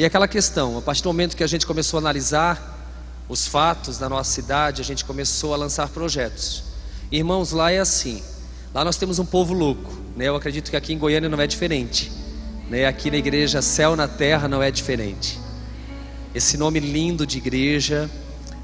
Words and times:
E 0.00 0.04
aquela 0.06 0.26
questão, 0.26 0.78
a 0.78 0.80
partir 0.80 1.02
do 1.02 1.10
momento 1.10 1.36
que 1.36 1.44
a 1.44 1.46
gente 1.46 1.66
começou 1.66 1.98
a 1.98 2.00
analisar 2.00 2.88
os 3.28 3.46
fatos 3.46 3.98
da 3.98 4.08
nossa 4.08 4.32
cidade, 4.32 4.80
a 4.80 4.84
gente 4.84 5.04
começou 5.04 5.52
a 5.52 5.58
lançar 5.58 5.90
projetos. 5.90 6.62
Irmãos, 7.12 7.52
lá 7.52 7.70
é 7.70 7.80
assim. 7.80 8.22
Lá 8.72 8.82
nós 8.82 8.96
temos 8.96 9.18
um 9.18 9.26
povo 9.26 9.52
louco, 9.52 9.92
né? 10.16 10.26
Eu 10.26 10.36
acredito 10.36 10.70
que 10.70 10.76
aqui 10.78 10.94
em 10.94 10.98
Goiânia 10.98 11.28
não 11.28 11.38
é 11.38 11.46
diferente, 11.46 12.10
né? 12.70 12.86
Aqui 12.86 13.10
na 13.10 13.18
igreja 13.18 13.60
Céu 13.60 13.94
na 13.94 14.08
Terra 14.08 14.48
não 14.48 14.62
é 14.62 14.70
diferente. 14.70 15.38
Esse 16.34 16.56
nome 16.56 16.80
lindo 16.80 17.26
de 17.26 17.36
igreja 17.36 18.10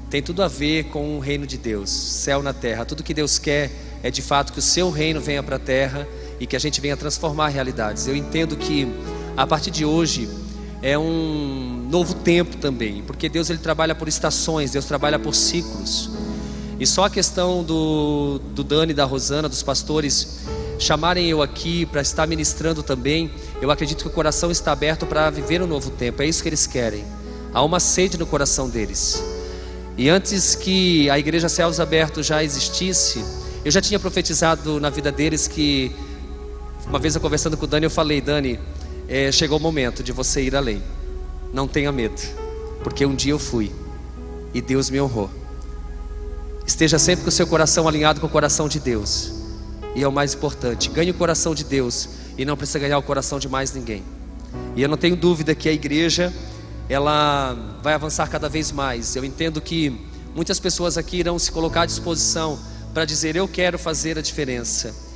tem 0.09 0.23
tudo 0.23 0.41
a 0.41 0.47
ver 0.47 0.85
com 0.85 1.17
o 1.17 1.19
reino 1.19 1.45
de 1.45 1.59
Deus, 1.59 1.91
céu 1.91 2.41
na 2.41 2.51
terra. 2.51 2.83
Tudo 2.83 3.03
que 3.03 3.13
Deus 3.13 3.37
quer 3.37 3.69
é 4.01 4.09
de 4.09 4.23
fato 4.23 4.51
que 4.51 4.57
o 4.57 4.63
seu 4.63 4.89
reino 4.89 5.21
venha 5.21 5.43
para 5.43 5.57
a 5.57 5.59
terra 5.59 6.07
e 6.39 6.47
que 6.47 6.55
a 6.55 6.59
gente 6.59 6.81
venha 6.81 6.97
transformar 6.97 7.49
realidades. 7.49 8.07
Eu 8.07 8.15
entendo 8.15 8.57
que 8.57 8.91
a 9.37 9.45
partir 9.45 9.69
de 9.69 9.85
hoje 9.85 10.46
é 10.81 10.97
um 10.97 11.87
novo 11.89 12.13
tempo 12.13 12.57
também, 12.57 13.01
porque 13.03 13.27
Deus 13.27 13.49
ele 13.49 13.59
trabalha 13.59 13.95
por 13.95 14.07
estações, 14.07 14.71
Deus 14.71 14.85
trabalha 14.85 15.17
por 15.17 15.33
ciclos. 15.33 16.09
E 16.79 16.85
só 16.85 17.05
a 17.05 17.09
questão 17.09 17.63
do, 17.63 18.39
do 18.53 18.63
Dani, 18.63 18.93
da 18.93 19.03
Rosana, 19.03 19.49
dos 19.49 19.63
pastores 19.63 20.45
chamarem 20.79 21.25
eu 21.27 21.41
aqui 21.41 21.87
para 21.87 22.01
estar 22.01 22.27
ministrando 22.27 22.83
também, 22.83 23.31
eu 23.59 23.71
acredito 23.71 24.03
que 24.03 24.07
o 24.07 24.11
coração 24.11 24.51
está 24.51 24.71
aberto 24.71 25.05
para 25.05 25.29
viver 25.29 25.61
um 25.61 25.67
novo 25.67 25.89
tempo, 25.89 26.21
é 26.21 26.27
isso 26.27 26.43
que 26.43 26.49
eles 26.49 26.67
querem. 26.67 27.03
Há 27.53 27.63
uma 27.63 27.79
sede 27.79 28.17
no 28.17 28.27
coração 28.27 28.69
deles. 28.69 29.23
E 29.97 30.09
antes 30.09 30.53
que 30.53 31.09
a 31.09 31.17
igreja 31.17 31.49
Céus 31.49 31.79
Abertos 31.79 32.27
já 32.27 32.43
existisse, 32.43 33.25
eu 33.65 33.71
já 33.71 33.81
tinha 33.81 33.99
profetizado 33.99 34.79
na 34.79 34.91
vida 34.91 35.11
deles 35.11 35.47
que, 35.47 35.91
uma 36.85 36.99
vez 36.99 37.15
eu 37.15 37.21
conversando 37.21 37.57
com 37.57 37.65
o 37.65 37.67
Dani, 37.67 37.87
eu 37.87 37.89
falei: 37.89 38.21
Dani, 38.21 38.59
é, 39.07 39.31
chegou 39.31 39.57
o 39.57 39.61
momento 39.61 40.03
de 40.03 40.11
você 40.11 40.41
ir 40.41 40.55
além. 40.55 40.81
Não 41.53 41.67
tenha 41.67 41.91
medo, 41.91 42.21
porque 42.83 43.05
um 43.05 43.15
dia 43.15 43.31
eu 43.31 43.39
fui 43.39 43.71
e 44.53 44.61
Deus 44.61 44.89
me 44.89 44.99
honrou. 44.99 45.29
Esteja 46.65 46.99
sempre 46.99 47.23
com 47.23 47.29
o 47.29 47.31
seu 47.31 47.47
coração 47.47 47.87
alinhado 47.87 48.19
com 48.19 48.27
o 48.27 48.29
coração 48.29 48.67
de 48.67 48.79
Deus. 48.79 49.31
E 49.95 50.03
é 50.03 50.07
o 50.07 50.11
mais 50.11 50.33
importante, 50.33 50.89
ganhe 50.89 51.09
o 51.11 51.13
coração 51.13 51.55
de 51.55 51.63
Deus 51.63 52.09
e 52.37 52.45
não 52.45 52.57
precisa 52.57 52.79
ganhar 52.79 52.97
o 52.99 53.03
coração 53.03 53.39
de 53.39 53.47
mais 53.47 53.73
ninguém. 53.73 54.03
E 54.75 54.81
eu 54.81 54.89
não 54.89 54.97
tenho 54.97 55.15
dúvida 55.15 55.55
que 55.55 55.67
a 55.67 55.73
igreja 55.73 56.31
ela 56.89 57.79
vai 57.81 57.93
avançar 57.93 58.29
cada 58.29 58.47
vez 58.47 58.71
mais. 58.71 59.15
Eu 59.15 59.25
entendo 59.25 59.59
que 59.59 59.99
muitas 60.35 60.59
pessoas 60.59 60.97
aqui 60.97 61.17
irão 61.17 61.39
se 61.39 61.51
colocar 61.51 61.81
à 61.81 61.85
disposição 61.85 62.59
para 62.93 63.05
dizer 63.05 63.35
eu 63.35 63.47
quero 63.47 63.79
fazer 63.79 64.17
a 64.17 64.21
diferença. 64.21 65.06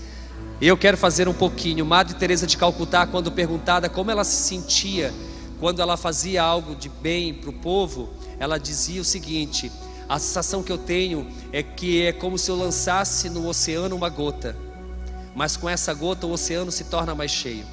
Eu 0.62 0.78
quero 0.78 0.96
fazer 0.96 1.28
um 1.28 1.34
pouquinho. 1.34 1.84
Madre 1.84 2.14
Teresa 2.14 2.46
de 2.46 2.56
Calcutá, 2.56 3.08
quando 3.08 3.32
perguntada 3.32 3.90
como 3.90 4.12
ela 4.12 4.24
se 4.24 4.48
sentia 4.48 5.12
quando 5.60 5.80
ela 5.80 5.96
fazia 5.96 6.42
algo 6.42 6.76
de 6.76 6.90
bem 6.90 7.34
para 7.34 7.50
o 7.50 7.54
povo, 7.54 8.10
ela 8.40 8.60
dizia 8.60 9.02
o 9.02 9.06
seguinte: 9.06 9.72
a 10.08 10.20
sensação 10.20 10.62
que 10.62 10.72
eu 10.72 10.78
tenho 10.78 11.28
é 11.52 11.64
que 11.64 12.04
é 12.04 12.12
como 12.12 12.38
se 12.38 12.50
eu 12.50 12.56
lançasse 12.56 13.28
no 13.28 13.48
oceano 13.48 13.96
uma 13.96 14.10
gota, 14.10 14.56
mas 15.36 15.56
com 15.56 15.70
essa 15.70 15.94
gota 15.94 16.28
o 16.28 16.32
oceano 16.32 16.72
se 16.72 16.86
torna 16.86 17.14
mais 17.16 17.32
cheio. 17.32 17.66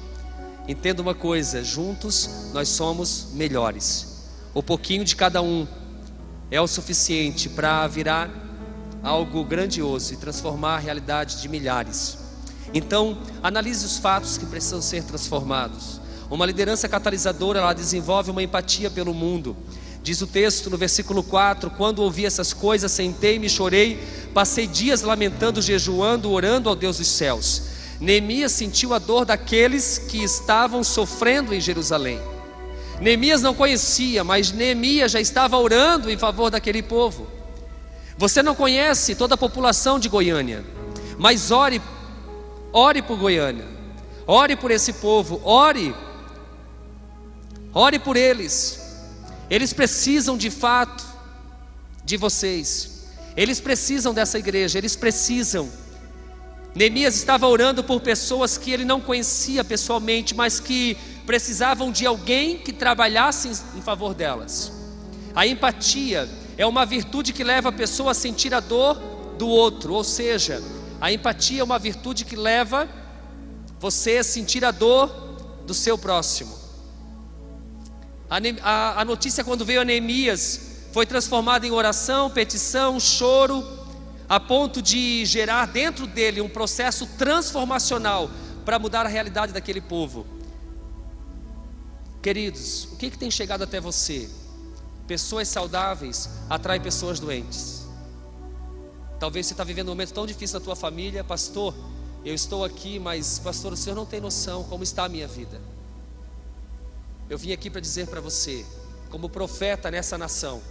Entenda 0.67 1.01
uma 1.01 1.15
coisa: 1.15 1.63
juntos 1.63 2.51
nós 2.53 2.69
somos 2.69 3.29
melhores. 3.33 4.29
O 4.53 4.61
pouquinho 4.61 5.03
de 5.03 5.15
cada 5.15 5.41
um 5.41 5.67
é 6.51 6.61
o 6.61 6.67
suficiente 6.67 7.49
para 7.49 7.87
virar 7.87 8.29
algo 9.01 9.43
grandioso 9.43 10.13
e 10.13 10.17
transformar 10.17 10.75
a 10.75 10.79
realidade 10.79 11.41
de 11.41 11.49
milhares. 11.49 12.18
Então, 12.73 13.17
analise 13.41 13.85
os 13.85 13.97
fatos 13.97 14.37
que 14.37 14.45
precisam 14.45 14.81
ser 14.81 15.03
transformados. 15.03 15.99
Uma 16.29 16.45
liderança 16.45 16.87
catalisadora, 16.87 17.59
ela 17.59 17.73
desenvolve 17.73 18.29
uma 18.29 18.43
empatia 18.43 18.89
pelo 18.91 19.13
mundo. 19.13 19.57
Diz 20.03 20.21
o 20.21 20.27
texto 20.27 20.69
no 20.69 20.77
versículo 20.77 21.23
4: 21.23 21.71
Quando 21.71 22.03
ouvi 22.03 22.25
essas 22.25 22.53
coisas, 22.53 22.91
sentei-me 22.91 23.47
e 23.47 23.49
chorei, 23.49 23.99
passei 24.33 24.67
dias 24.67 25.01
lamentando, 25.01 25.61
jejuando, 25.61 26.31
orando 26.31 26.69
ao 26.69 26.75
Deus 26.75 26.97
dos 26.97 27.07
céus. 27.07 27.63
Neemias 27.99 28.51
sentiu 28.51 28.93
a 28.93 28.99
dor 28.99 29.25
daqueles 29.25 29.97
que 29.97 30.23
estavam 30.23 30.83
sofrendo 30.83 31.53
em 31.53 31.59
Jerusalém. 31.59 32.19
Neemias 33.01 33.41
não 33.41 33.53
conhecia, 33.53 34.23
mas 34.23 34.51
Neemias 34.51 35.11
já 35.11 35.19
estava 35.19 35.57
orando 35.57 36.09
em 36.09 36.17
favor 36.17 36.49
daquele 36.49 36.81
povo. 36.81 37.27
Você 38.17 38.43
não 38.43 38.53
conhece 38.53 39.15
toda 39.15 39.35
a 39.35 39.37
população 39.37 39.97
de 39.99 40.09
Goiânia, 40.09 40.63
mas 41.17 41.51
ore, 41.51 41.81
ore 42.71 43.01
por 43.01 43.17
Goiânia, 43.17 43.65
ore 44.25 44.55
por 44.55 44.71
esse 44.71 44.93
povo, 44.93 45.41
ore, 45.43 45.95
ore 47.73 47.99
por 47.99 48.15
eles. 48.15 48.79
Eles 49.49 49.73
precisam 49.73 50.37
de 50.37 50.51
fato 50.51 51.03
de 52.03 52.17
vocês, 52.17 53.07
eles 53.35 53.59
precisam 53.59 54.13
dessa 54.13 54.37
igreja, 54.37 54.77
eles 54.77 54.95
precisam. 54.95 55.69
Neemias 56.75 57.15
estava 57.15 57.47
orando 57.47 57.83
por 57.83 57.99
pessoas 57.99 58.57
que 58.57 58.71
ele 58.71 58.85
não 58.85 59.01
conhecia 59.01 59.63
pessoalmente, 59.63 60.35
mas 60.35 60.59
que 60.59 60.95
precisavam 61.25 61.91
de 61.91 62.05
alguém 62.05 62.57
que 62.57 62.71
trabalhasse 62.71 63.49
em 63.75 63.81
favor 63.81 64.13
delas. 64.13 64.71
A 65.35 65.47
empatia 65.47 66.29
é 66.57 66.65
uma 66.65 66.85
virtude 66.85 67.33
que 67.33 67.43
leva 67.43 67.69
a 67.69 67.71
pessoa 67.71 68.11
a 68.11 68.13
sentir 68.13 68.53
a 68.53 68.59
dor 68.59 68.95
do 69.37 69.47
outro, 69.47 69.93
ou 69.93 70.03
seja, 70.03 70.61
a 71.01 71.11
empatia 71.11 71.61
é 71.61 71.63
uma 71.63 71.79
virtude 71.79 72.25
que 72.25 72.35
leva 72.35 72.87
você 73.79 74.17
a 74.17 74.23
sentir 74.23 74.65
a 74.65 74.71
dor 74.71 75.07
do 75.65 75.73
seu 75.73 75.97
próximo. 75.97 76.57
A, 78.29 79.03
notícia, 79.05 79.43
quando 79.43 79.65
veio 79.65 79.81
a 79.81 79.85
Neemias, 79.85 80.89
foi 80.91 81.05
transformada 81.05 81.65
em 81.65 81.71
oração, 81.71 82.29
petição, 82.29 82.99
choro, 82.99 83.63
a 84.27 84.39
ponto 84.39 84.81
de 84.81 85.25
gerar 85.25 85.65
dentro 85.65 86.05
dele 86.05 86.41
um 86.41 86.49
processo 86.49 87.07
transformacional 87.17 88.29
para 88.63 88.77
mudar 88.77 89.05
a 89.05 89.09
realidade 89.09 89.51
daquele 89.51 89.81
povo. 89.81 90.27
Queridos, 92.21 92.85
o 92.91 92.97
que, 92.97 93.09
que 93.09 93.17
tem 93.17 93.31
chegado 93.31 93.63
até 93.63 93.79
você? 93.79 94.29
Pessoas 95.07 95.47
saudáveis 95.47 96.29
atraem 96.47 96.81
pessoas 96.81 97.19
doentes. 97.19 97.78
Talvez 99.19 99.47
você 99.47 99.53
está 99.53 99.63
vivendo 99.63 99.89
um 99.89 99.91
momento 99.91 100.13
tão 100.13 100.25
difícil 100.25 100.59
na 100.59 100.63
tua 100.63 100.75
família, 100.75 101.23
pastor. 101.23 101.75
Eu 102.23 102.33
estou 102.33 102.63
aqui, 102.63 102.99
mas 102.99 103.39
pastor, 103.39 103.73
o 103.73 103.77
senhor 103.77 103.95
não 103.95 104.05
tem 104.05 104.21
noção 104.21 104.63
como 104.63 104.83
está 104.83 105.05
a 105.05 105.09
minha 105.09 105.27
vida. 105.27 105.59
Eu 107.29 107.37
vim 107.37 107.51
aqui 107.51 107.69
para 107.69 107.81
dizer 107.81 108.07
para 108.07 108.21
você, 108.21 108.65
como 109.09 109.29
profeta 109.29 109.91
nessa 109.91 110.17
nação, 110.17 110.61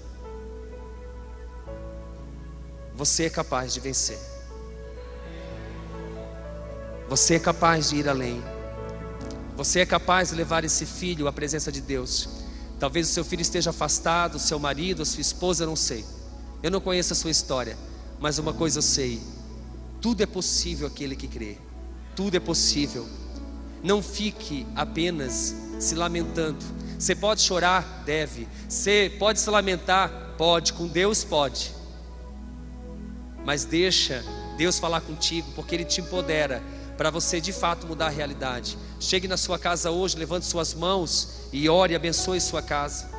você 2.94 3.26
é 3.26 3.30
capaz 3.30 3.74
de 3.74 3.80
vencer. 3.80 4.18
Você 7.08 7.36
é 7.36 7.38
capaz 7.38 7.90
de 7.90 7.96
ir 7.96 8.08
além. 8.08 8.42
Você 9.56 9.80
é 9.80 9.86
capaz 9.86 10.30
de 10.30 10.34
levar 10.34 10.64
esse 10.64 10.84
filho 10.84 11.28
à 11.28 11.32
presença 11.32 11.70
de 11.70 11.80
Deus. 11.80 12.28
Talvez 12.78 13.08
o 13.08 13.12
seu 13.12 13.24
filho 13.24 13.42
esteja 13.42 13.70
afastado, 13.70 14.34
o 14.34 14.38
seu 14.38 14.58
marido, 14.58 15.02
a 15.02 15.04
sua 15.04 15.20
esposa, 15.20 15.64
eu 15.64 15.68
não 15.68 15.76
sei. 15.76 16.04
Eu 16.62 16.70
não 16.70 16.80
conheço 16.80 17.12
a 17.12 17.16
sua 17.16 17.30
história, 17.30 17.76
mas 18.20 18.38
uma 18.38 18.52
coisa 18.52 18.78
eu 18.78 18.82
sei: 18.82 19.20
tudo 20.00 20.22
é 20.22 20.26
possível 20.26 20.86
aquele 20.86 21.16
que 21.16 21.28
crê. 21.28 21.56
Tudo 22.14 22.36
é 22.36 22.40
possível. 22.40 23.06
Não 23.82 24.02
fique 24.02 24.66
apenas 24.74 25.54
se 25.78 25.94
lamentando. 25.94 26.64
Você 26.98 27.14
pode 27.14 27.40
chorar, 27.42 28.02
deve. 28.04 28.48
Você 28.68 29.14
pode 29.18 29.38
se 29.38 29.48
lamentar, 29.48 30.34
pode. 30.36 30.72
Com 30.72 30.86
Deus 30.86 31.22
pode. 31.22 31.72
Mas 33.44 33.64
deixa 33.64 34.24
Deus 34.56 34.78
falar 34.78 35.00
contigo, 35.00 35.48
porque 35.54 35.74
Ele 35.76 35.84
te 35.84 36.00
empodera 36.00 36.62
para 36.96 37.10
você 37.10 37.40
de 37.40 37.52
fato 37.52 37.86
mudar 37.86 38.06
a 38.06 38.10
realidade. 38.10 38.76
Chegue 38.98 39.28
na 39.28 39.36
sua 39.36 39.58
casa 39.58 39.92
hoje, 39.92 40.18
levante 40.18 40.44
suas 40.44 40.74
mãos 40.74 41.48
e 41.52 41.68
ore 41.68 41.94
abençoe 41.94 42.40
sua 42.40 42.60
casa. 42.60 43.17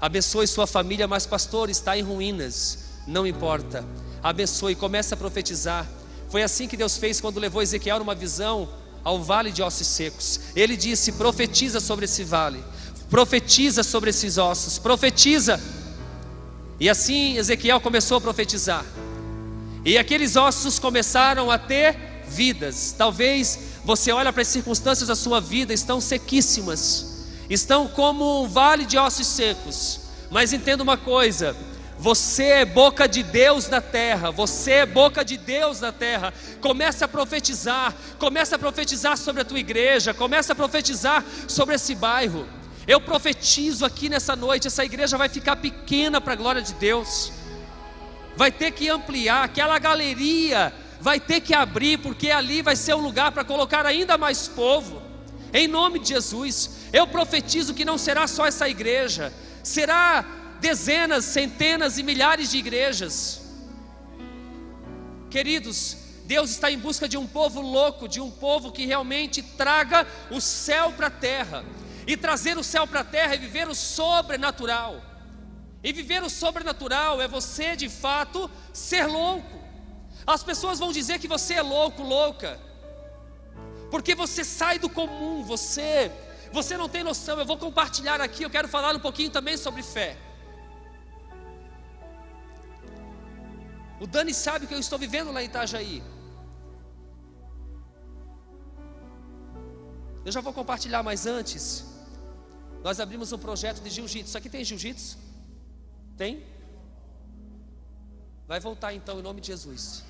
Abençoe 0.00 0.46
sua 0.46 0.66
família, 0.66 1.08
mas 1.08 1.26
pastor, 1.26 1.70
está 1.70 1.96
em 1.96 2.02
ruínas. 2.02 2.78
Não 3.06 3.26
importa. 3.26 3.84
Abençoe, 4.22 4.74
comece 4.74 5.14
a 5.14 5.16
profetizar. 5.16 5.86
Foi 6.28 6.42
assim 6.42 6.66
que 6.66 6.76
Deus 6.76 6.96
fez 6.96 7.20
quando 7.20 7.40
levou 7.40 7.62
Ezequiel 7.62 7.98
numa 7.98 8.14
visão 8.14 8.68
ao 9.04 9.22
vale 9.22 9.52
de 9.52 9.62
ossos 9.62 9.86
secos. 9.86 10.40
Ele 10.54 10.76
disse: 10.76 11.12
profetiza 11.12 11.78
sobre 11.78 12.04
esse 12.06 12.24
vale, 12.24 12.62
profetiza 13.08 13.82
sobre 13.82 14.10
esses 14.10 14.36
ossos, 14.36 14.78
profetiza. 14.78 15.60
E 16.80 16.90
assim 16.90 17.36
Ezequiel 17.36 17.80
começou 17.80 18.18
a 18.18 18.20
profetizar. 18.20 18.84
E 19.84 19.96
aqueles 19.96 20.34
ossos 20.34 20.80
começaram 20.80 21.50
a 21.50 21.56
ter 21.58 21.96
vidas. 22.28 22.92
Talvez 22.98 23.58
você 23.84 24.10
olha 24.10 24.32
para 24.32 24.42
as 24.42 24.48
circunstâncias 24.48 25.06
da 25.08 25.14
sua 25.14 25.40
vida, 25.40 25.72
estão 25.72 26.00
sequíssimas, 26.00 27.15
estão 27.48 27.86
como 27.86 28.42
um 28.42 28.48
vale 28.48 28.84
de 28.84 28.98
ossos 28.98 29.26
secos. 29.26 30.00
Mas 30.30 30.52
entenda 30.52 30.82
uma 30.82 30.96
coisa: 30.96 31.56
Você 31.98 32.44
é 32.44 32.64
boca 32.64 33.08
de 33.08 33.22
Deus 33.22 33.68
na 33.68 33.80
terra, 33.80 34.30
você 34.30 34.72
é 34.72 34.86
boca 34.86 35.24
de 35.24 35.36
Deus 35.36 35.80
na 35.80 35.92
terra. 35.92 36.32
Comece 36.60 37.04
a 37.04 37.08
profetizar, 37.08 37.94
comece 38.18 38.54
a 38.54 38.58
profetizar 38.58 39.16
sobre 39.16 39.42
a 39.42 39.44
tua 39.44 39.58
igreja, 39.58 40.12
comece 40.12 40.50
a 40.50 40.54
profetizar 40.54 41.24
sobre 41.46 41.74
esse 41.74 41.94
bairro. 41.94 42.46
Eu 42.86 43.00
profetizo 43.00 43.84
aqui 43.84 44.08
nessa 44.08 44.36
noite, 44.36 44.68
essa 44.68 44.84
igreja 44.84 45.18
vai 45.18 45.28
ficar 45.28 45.56
pequena 45.56 46.20
para 46.20 46.34
a 46.34 46.36
glória 46.36 46.62
de 46.62 46.72
Deus. 46.74 47.32
Vai 48.36 48.52
ter 48.52 48.70
que 48.70 48.88
ampliar, 48.88 49.44
aquela 49.44 49.78
galeria 49.78 50.72
vai 51.00 51.20
ter 51.20 51.40
que 51.40 51.54
abrir, 51.54 51.98
porque 51.98 52.30
ali 52.30 52.62
vai 52.62 52.76
ser 52.76 52.94
um 52.94 53.00
lugar 53.00 53.32
para 53.32 53.44
colocar 53.44 53.84
ainda 53.86 54.16
mais 54.16 54.48
povo. 54.48 55.02
Em 55.52 55.68
nome 55.68 55.98
de 55.98 56.08
Jesus, 56.08 56.70
eu 56.92 57.06
profetizo 57.06 57.74
que 57.74 57.84
não 57.84 57.98
será 57.98 58.26
só 58.26 58.46
essa 58.46 58.68
igreja, 58.68 59.32
será 59.62 60.24
dezenas, 60.60 61.24
centenas 61.24 61.98
e 61.98 62.02
milhares 62.02 62.50
de 62.50 62.58
igrejas. 62.58 63.42
Queridos, 65.30 65.96
Deus 66.24 66.50
está 66.50 66.70
em 66.70 66.78
busca 66.78 67.08
de 67.08 67.16
um 67.16 67.26
povo 67.26 67.60
louco, 67.60 68.08
de 68.08 68.20
um 68.20 68.30
povo 68.30 68.72
que 68.72 68.84
realmente 68.84 69.42
traga 69.42 70.06
o 70.30 70.40
céu 70.40 70.92
para 70.92 71.06
a 71.06 71.10
terra. 71.10 71.64
E 72.06 72.16
trazer 72.16 72.56
o 72.56 72.64
céu 72.64 72.86
para 72.86 73.00
a 73.00 73.04
terra 73.04 73.34
é 73.34 73.38
viver 73.38 73.68
o 73.68 73.74
sobrenatural. 73.74 75.02
E 75.82 75.92
viver 75.92 76.22
o 76.22 76.30
sobrenatural 76.30 77.20
é 77.20 77.28
você 77.28 77.76
de 77.76 77.88
fato 77.88 78.50
ser 78.72 79.06
louco. 79.06 79.60
As 80.26 80.42
pessoas 80.42 80.78
vão 80.78 80.92
dizer 80.92 81.20
que 81.20 81.28
você 81.28 81.54
é 81.54 81.62
louco, 81.62 82.02
louca. 82.02 82.60
Porque 83.90 84.14
você 84.14 84.44
sai 84.44 84.78
do 84.78 84.88
comum, 84.88 85.42
você 85.44 86.12
você 86.52 86.76
não 86.76 86.88
tem 86.88 87.02
noção. 87.02 87.38
Eu 87.38 87.46
vou 87.46 87.58
compartilhar 87.58 88.20
aqui, 88.20 88.42
eu 88.42 88.50
quero 88.50 88.68
falar 88.68 88.94
um 88.94 89.00
pouquinho 89.00 89.30
também 89.30 89.56
sobre 89.56 89.82
fé. 89.82 90.16
O 94.00 94.06
Dani 94.06 94.34
sabe 94.34 94.64
o 94.64 94.68
que 94.68 94.74
eu 94.74 94.78
estou 94.78 94.98
vivendo 94.98 95.32
lá 95.32 95.42
em 95.42 95.46
Itajaí. 95.46 96.02
Eu 100.24 100.32
já 100.32 100.40
vou 100.40 100.52
compartilhar, 100.52 101.02
mas 101.02 101.26
antes, 101.26 101.84
nós 102.82 102.98
abrimos 103.00 103.32
um 103.32 103.38
projeto 103.38 103.80
de 103.80 103.90
jiu-jitsu. 103.90 104.36
Aqui 104.36 104.50
tem 104.50 104.64
jiu-jitsu? 104.64 105.16
Tem? 106.16 106.44
Vai 108.46 108.60
voltar 108.60 108.92
então 108.92 109.18
em 109.18 109.22
nome 109.22 109.40
de 109.40 109.48
Jesus. 109.48 110.04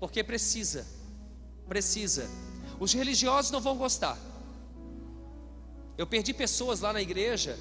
Porque 0.00 0.24
precisa. 0.24 0.86
Precisa. 1.68 2.28
Os 2.84 2.92
religiosos 2.92 3.52
não 3.52 3.60
vão 3.60 3.76
gostar. 3.76 4.18
Eu 5.96 6.04
perdi 6.04 6.34
pessoas 6.34 6.80
lá 6.80 6.92
na 6.92 7.00
igreja. 7.00 7.56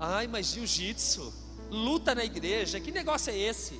Ai, 0.00 0.26
mas 0.26 0.46
jiu-jitsu, 0.46 1.30
luta 1.70 2.14
na 2.14 2.24
igreja, 2.24 2.80
que 2.80 2.90
negócio 2.90 3.30
é 3.30 3.36
esse? 3.36 3.78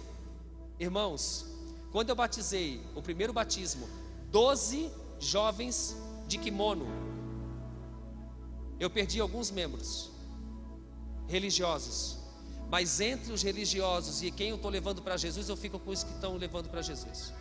Irmãos, 0.79 1.47
quando 1.91 2.11
eu 2.11 2.15
batizei, 2.15 2.83
o 2.95 3.01
primeiro 3.01 3.33
batismo, 3.33 3.89
12 4.31 4.91
jovens 5.19 5.97
de 6.27 6.37
kimono, 6.37 6.87
eu 8.79 8.91
perdi 8.91 9.21
alguns 9.21 9.51
membros 9.51 10.11
religiosos, 11.27 12.19
mas 12.69 13.01
entre 13.01 13.33
os 13.33 13.43
religiosos 13.43 14.23
e 14.23 14.31
quem 14.31 14.51
eu 14.51 14.57
estou 14.57 14.71
levando 14.71 15.01
para 15.01 15.17
Jesus, 15.17 15.49
eu 15.49 15.57
fico 15.57 15.79
com 15.79 15.93
os 15.93 16.05
que 16.05 16.13
estão 16.13 16.37
levando 16.37 16.69
para 16.69 16.83
Jesus. 16.83 17.33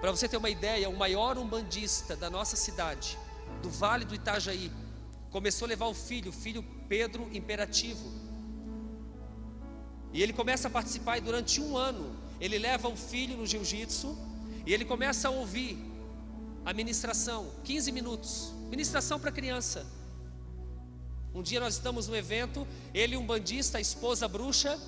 Para 0.00 0.12
você 0.12 0.28
ter 0.28 0.36
uma 0.36 0.50
ideia, 0.50 0.88
o 0.88 0.96
maior 0.96 1.36
umbandista 1.36 2.14
da 2.14 2.30
nossa 2.30 2.56
cidade, 2.56 3.18
do 3.60 3.68
Vale 3.68 4.04
do 4.04 4.14
Itajaí, 4.14 4.70
começou 5.30 5.66
a 5.66 5.68
levar 5.68 5.86
o 5.86 5.94
filho, 5.94 6.30
o 6.30 6.32
filho 6.32 6.64
Pedro 6.88 7.28
Imperativo. 7.32 8.12
E 10.12 10.22
ele 10.22 10.32
começa 10.32 10.68
a 10.68 10.70
participar 10.70 11.18
e 11.18 11.20
durante 11.20 11.60
um 11.60 11.76
ano 11.76 12.16
ele 12.40 12.58
leva 12.58 12.88
o 12.88 12.96
filho 12.96 13.36
no 13.36 13.46
jiu-jitsu 13.46 14.16
e 14.64 14.72
ele 14.72 14.84
começa 14.84 15.28
a 15.28 15.30
ouvir 15.30 15.76
a 16.64 16.72
ministração, 16.72 17.50
15 17.64 17.90
minutos, 17.90 18.52
ministração 18.70 19.18
para 19.18 19.32
criança. 19.32 19.84
Um 21.34 21.42
dia 21.42 21.60
nós 21.60 21.74
estamos 21.74 22.06
no 22.06 22.16
evento, 22.16 22.66
ele 22.94 23.16
um 23.16 23.26
bandista, 23.26 23.78
a 23.78 23.80
esposa 23.80 24.28
bruxa, 24.28 24.78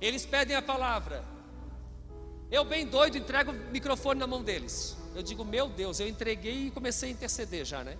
eles 0.00 0.24
pedem 0.24 0.56
a 0.56 0.62
palavra. 0.62 1.35
Eu 2.50 2.64
bem 2.64 2.86
doido 2.86 3.18
entrego 3.18 3.50
o 3.50 3.54
microfone 3.54 4.20
na 4.20 4.26
mão 4.26 4.42
deles. 4.42 4.96
Eu 5.14 5.22
digo, 5.22 5.44
meu 5.44 5.68
Deus, 5.68 5.98
eu 5.98 6.08
entreguei 6.08 6.66
e 6.66 6.70
comecei 6.70 7.08
a 7.08 7.12
interceder 7.12 7.64
já, 7.64 7.82
né? 7.82 7.96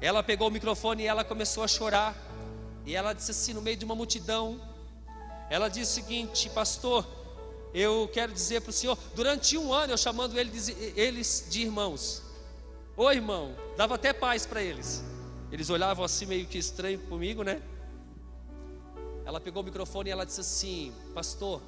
Ela 0.00 0.22
pegou 0.22 0.48
o 0.48 0.50
microfone 0.50 1.02
e 1.02 1.06
ela 1.06 1.24
começou 1.24 1.64
a 1.64 1.68
chorar. 1.68 2.14
E 2.84 2.94
ela 2.94 3.12
disse 3.12 3.30
assim, 3.30 3.52
no 3.52 3.62
meio 3.62 3.76
de 3.76 3.84
uma 3.84 3.94
multidão, 3.94 4.60
ela 5.50 5.68
disse 5.68 5.92
o 5.92 6.04
seguinte, 6.04 6.48
pastor, 6.50 7.06
eu 7.72 8.08
quero 8.12 8.32
dizer 8.32 8.60
para 8.60 8.70
o 8.70 8.72
senhor, 8.72 8.98
durante 9.14 9.56
um 9.56 9.72
ano 9.72 9.92
eu 9.94 9.98
chamando 9.98 10.38
eles 10.38 11.46
de 11.50 11.62
irmãos. 11.62 12.22
Ô 12.96 13.10
irmão, 13.10 13.54
dava 13.76 13.94
até 13.94 14.12
paz 14.12 14.44
para 14.44 14.62
eles. 14.62 15.02
Eles 15.50 15.70
olhavam 15.70 16.04
assim 16.04 16.26
meio 16.26 16.46
que 16.46 16.58
estranho 16.58 16.98
comigo, 16.98 17.42
né? 17.42 17.62
Ela 19.28 19.38
pegou 19.38 19.60
o 19.62 19.64
microfone 19.66 20.08
e 20.08 20.10
ela 20.10 20.24
disse 20.24 20.40
assim: 20.40 20.90
Pastor, 21.12 21.60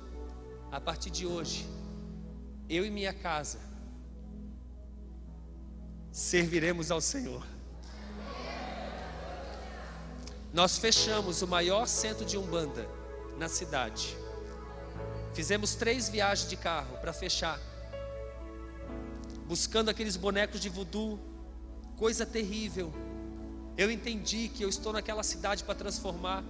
a 0.73 0.81
partir 0.81 1.11
de 1.11 1.27
hoje, 1.27 1.69
eu 2.71 2.87
e 2.87 2.91
minha 2.91 3.12
casa 3.12 3.59
serviremos 6.11 6.91
ao 6.91 7.03
Senhor. 7.03 7.47
Nós 10.55 10.79
fechamos 10.79 11.43
o 11.43 11.47
maior 11.47 11.87
centro 11.87 12.25
de 12.25 12.39
Umbanda 12.39 12.89
na 13.37 13.47
cidade. 13.47 14.17
Fizemos 15.35 15.75
três 15.75 16.09
viagens 16.09 16.49
de 16.49 16.56
carro 16.56 16.97
para 16.97 17.13
fechar, 17.13 17.61
buscando 19.47 19.91
aqueles 19.91 20.17
bonecos 20.17 20.61
de 20.63 20.71
voodoo, 20.71 21.21
coisa 21.99 22.25
terrível. 22.25 22.91
Eu 23.77 23.91
entendi 23.91 24.49
que 24.49 24.63
eu 24.63 24.69
estou 24.71 24.95
naquela 24.95 25.23
cidade 25.23 25.63
para 25.63 25.75
transformar. 25.75 26.43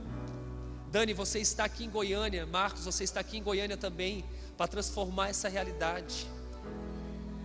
Dani, 0.91 1.15
você 1.15 1.39
está 1.39 1.65
aqui 1.65 1.85
em 1.85 1.91
Goiânia, 1.91 2.45
Marcos, 2.47 2.85
você 2.85 3.05
está 3.05 3.21
aqui 3.21 3.39
em 3.39 3.43
Goiânia 3.43 3.77
também 3.77 4.25
para 4.57 4.67
transformar 4.67 5.29
essa 5.29 5.49
realidade. 5.49 6.27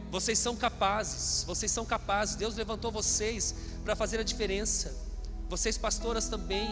Vocês 0.10 0.40
são 0.40 0.56
capazes, 0.56 1.44
vocês 1.44 1.72
são 1.72 1.86
capazes. 1.86 2.36
Deus 2.36 2.56
levantou 2.56 2.92
vocês 2.92 3.54
para 3.84 3.96
fazer 3.96 4.20
a 4.20 4.24
diferença. 4.24 4.96
Vocês 5.48 5.78
pastoras 5.78 6.28
também. 6.28 6.68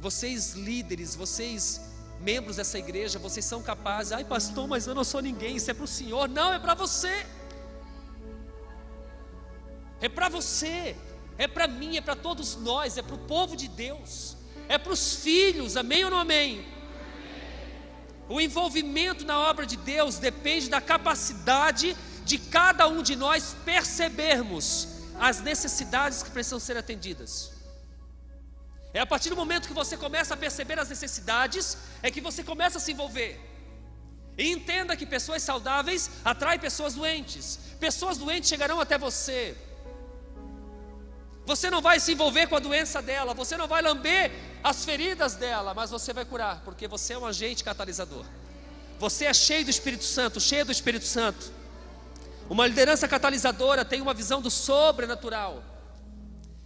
Vocês 0.00 0.54
líderes, 0.54 1.14
vocês 1.14 1.80
membros 2.20 2.56
dessa 2.56 2.78
igreja, 2.78 3.18
vocês 3.18 3.44
são 3.44 3.62
capazes. 3.62 4.12
Ai, 4.12 4.24
pastor, 4.24 4.66
mas 4.66 4.86
eu 4.86 4.94
não 4.94 5.04
sou 5.04 5.20
ninguém. 5.20 5.56
Isso 5.56 5.70
é 5.70 5.74
para 5.74 5.84
o 5.84 5.88
Senhor. 5.88 6.28
Não, 6.28 6.52
é 6.52 6.58
para 6.58 6.74
você. 6.74 7.26
É 10.00 10.08
para 10.08 10.28
você. 10.28 10.96
É 11.38 11.46
para 11.46 11.68
mim, 11.68 11.96
é 11.96 12.00
para 12.00 12.16
todos 12.16 12.56
nós, 12.56 12.98
é 12.98 13.02
para 13.02 13.14
o 13.14 13.24
povo 13.34 13.56
de 13.56 13.68
Deus. 13.68 14.36
É 14.68 14.76
para 14.76 14.92
os 14.92 15.14
filhos, 15.16 15.76
amém 15.76 16.04
ou 16.04 16.10
não 16.10 16.18
amém? 16.18 16.66
O 18.28 18.40
envolvimento 18.40 19.24
na 19.24 19.38
obra 19.38 19.64
de 19.64 19.76
Deus 19.76 20.18
depende 20.18 20.68
da 20.68 20.80
capacidade 20.80 21.96
de 22.24 22.38
cada 22.38 22.86
um 22.86 23.02
de 23.02 23.16
nós 23.16 23.56
percebermos 23.64 24.88
as 25.18 25.40
necessidades 25.40 26.22
que 26.22 26.30
precisam 26.30 26.60
ser 26.60 26.76
atendidas. 26.76 27.52
É 28.92 29.00
a 29.00 29.06
partir 29.06 29.30
do 29.30 29.36
momento 29.36 29.68
que 29.68 29.74
você 29.82 29.96
começa 29.96 30.34
a 30.34 30.36
perceber 30.36 30.78
as 30.78 30.88
necessidades, 30.88 31.76
é 32.02 32.10
que 32.10 32.20
você 32.20 32.42
começa 32.42 32.78
a 32.78 32.80
se 32.80 32.92
envolver. 32.92 33.40
E 34.36 34.50
entenda 34.50 34.96
que 34.96 35.06
pessoas 35.06 35.42
saudáveis 35.42 36.10
atraem 36.24 36.60
pessoas 36.60 36.94
doentes. 36.94 37.58
Pessoas 37.80 38.18
doentes 38.18 38.48
chegarão 38.48 38.80
até 38.80 38.96
você. 38.96 39.56
Você 41.48 41.70
não 41.70 41.80
vai 41.80 41.98
se 41.98 42.12
envolver 42.12 42.46
com 42.46 42.56
a 42.56 42.58
doença 42.58 43.00
dela, 43.00 43.32
você 43.32 43.56
não 43.56 43.66
vai 43.66 43.80
lamber 43.80 44.30
as 44.62 44.84
feridas 44.84 45.34
dela, 45.34 45.72
mas 45.72 45.88
você 45.88 46.12
vai 46.12 46.26
curar, 46.26 46.60
porque 46.62 46.86
você 46.86 47.14
é 47.14 47.18
um 47.18 47.24
agente 47.24 47.64
catalisador. 47.64 48.26
Você 48.98 49.24
é 49.24 49.32
cheio 49.32 49.64
do 49.64 49.70
Espírito 49.70 50.04
Santo, 50.04 50.38
cheio 50.42 50.66
do 50.66 50.72
Espírito 50.72 51.06
Santo. 51.06 51.50
Uma 52.50 52.66
liderança 52.66 53.08
catalisadora 53.08 53.82
tem 53.82 54.02
uma 54.02 54.12
visão 54.12 54.42
do 54.42 54.50
sobrenatural. 54.50 55.64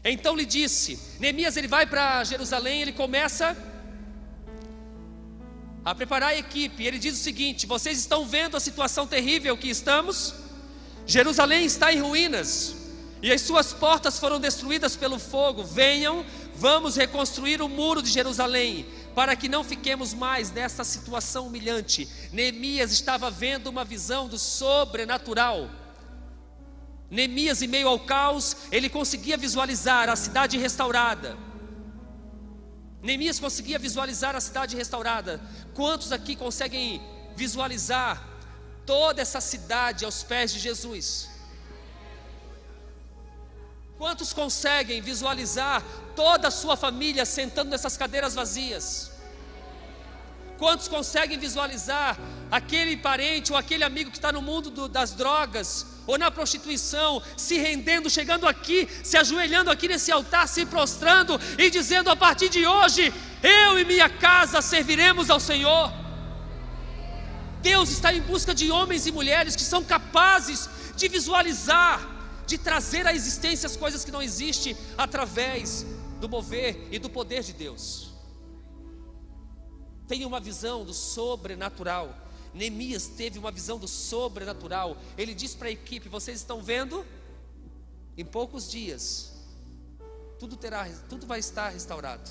Então 0.02 0.34
lhe 0.34 0.44
disse: 0.44 0.98
Neemias 1.20 1.56
ele 1.56 1.68
vai 1.68 1.86
para 1.86 2.24
Jerusalém, 2.24 2.82
ele 2.82 2.92
começa 2.92 3.56
a 5.84 5.94
preparar 5.94 6.30
a 6.30 6.36
equipe. 6.36 6.84
Ele 6.84 6.98
diz 6.98 7.14
o 7.20 7.22
seguinte: 7.22 7.68
Vocês 7.68 7.98
estão 7.98 8.26
vendo 8.26 8.56
a 8.56 8.60
situação 8.60 9.06
terrível 9.06 9.56
que 9.56 9.70
estamos? 9.70 10.34
Jerusalém 11.06 11.64
está 11.66 11.92
em 11.92 12.00
ruínas 12.00 12.81
e 13.22 13.32
as 13.32 13.40
suas 13.40 13.72
portas 13.72 14.18
foram 14.18 14.40
destruídas 14.40 14.96
pelo 14.96 15.16
fogo. 15.16 15.62
Venham, 15.62 16.26
vamos 16.56 16.96
reconstruir 16.96 17.62
o 17.62 17.68
muro 17.68 18.02
de 18.02 18.10
Jerusalém 18.10 18.84
para 19.14 19.36
que 19.36 19.48
não 19.48 19.62
fiquemos 19.62 20.12
mais 20.12 20.50
nessa 20.50 20.82
situação 20.82 21.46
humilhante. 21.46 22.08
Neemias 22.32 22.90
estava 22.90 23.30
vendo 23.30 23.68
uma 23.68 23.84
visão 23.84 24.26
do 24.26 24.38
sobrenatural. 24.38 25.70
Neemias, 27.08 27.62
em 27.62 27.68
meio 27.68 27.88
ao 27.88 28.00
caos, 28.00 28.56
ele 28.72 28.88
conseguia 28.88 29.36
visualizar 29.36 30.08
a 30.08 30.16
cidade 30.16 30.58
restaurada. 30.58 31.36
Neemias 33.02 33.38
conseguia 33.38 33.78
visualizar 33.78 34.34
a 34.34 34.40
cidade 34.40 34.76
restaurada. 34.76 35.40
Quantos 35.74 36.10
aqui 36.10 36.34
conseguem 36.34 37.00
visualizar 37.36 38.26
toda 38.84 39.22
essa 39.22 39.40
cidade 39.40 40.04
aos 40.04 40.24
pés 40.24 40.52
de 40.52 40.58
Jesus? 40.58 41.31
Quantos 44.02 44.32
conseguem 44.32 45.00
visualizar 45.00 45.80
toda 46.16 46.48
a 46.48 46.50
sua 46.50 46.76
família 46.76 47.24
sentando 47.24 47.70
nessas 47.70 47.96
cadeiras 47.96 48.34
vazias? 48.34 49.12
Quantos 50.58 50.88
conseguem 50.88 51.38
visualizar 51.38 52.18
aquele 52.50 52.96
parente 52.96 53.52
ou 53.52 53.56
aquele 53.56 53.84
amigo 53.84 54.10
que 54.10 54.16
está 54.16 54.32
no 54.32 54.42
mundo 54.42 54.70
do, 54.70 54.88
das 54.88 55.12
drogas, 55.12 55.86
ou 56.04 56.18
na 56.18 56.32
prostituição, 56.32 57.22
se 57.36 57.58
rendendo, 57.58 58.10
chegando 58.10 58.48
aqui, 58.48 58.88
se 59.04 59.16
ajoelhando 59.16 59.70
aqui 59.70 59.86
nesse 59.86 60.10
altar, 60.10 60.48
se 60.48 60.66
prostrando 60.66 61.40
e 61.56 61.70
dizendo: 61.70 62.10
a 62.10 62.16
partir 62.16 62.48
de 62.48 62.66
hoje, 62.66 63.14
eu 63.40 63.78
e 63.78 63.84
minha 63.84 64.08
casa 64.08 64.60
serviremos 64.60 65.30
ao 65.30 65.38
Senhor. 65.38 65.92
Deus 67.62 67.88
está 67.90 68.12
em 68.12 68.20
busca 68.20 68.52
de 68.52 68.68
homens 68.68 69.06
e 69.06 69.12
mulheres 69.12 69.54
que 69.54 69.62
são 69.62 69.84
capazes 69.84 70.68
de 70.96 71.06
visualizar, 71.06 72.11
de 72.52 72.58
trazer 72.58 73.06
à 73.06 73.14
existência 73.14 73.66
as 73.66 73.78
coisas 73.78 74.04
que 74.04 74.10
não 74.10 74.20
existem 74.20 74.76
através 74.98 75.86
do 76.20 76.28
mover 76.28 76.86
e 76.90 76.98
do 76.98 77.08
poder 77.08 77.42
de 77.42 77.54
Deus. 77.54 78.12
Tenha 80.06 80.28
uma 80.28 80.38
visão 80.38 80.84
do 80.84 80.92
sobrenatural. 80.92 82.14
Neemias 82.52 83.06
teve 83.06 83.38
uma 83.38 83.50
visão 83.50 83.78
do 83.78 83.88
sobrenatural. 83.88 84.98
Ele 85.16 85.32
disse 85.34 85.56
para 85.56 85.68
a 85.68 85.70
equipe: 85.70 86.10
Vocês 86.10 86.40
estão 86.40 86.62
vendo? 86.62 87.06
Em 88.18 88.24
poucos 88.26 88.70
dias, 88.70 89.32
tudo, 90.38 90.54
terá, 90.54 90.86
tudo 91.08 91.26
vai 91.26 91.38
estar 91.38 91.70
restaurado. 91.70 92.28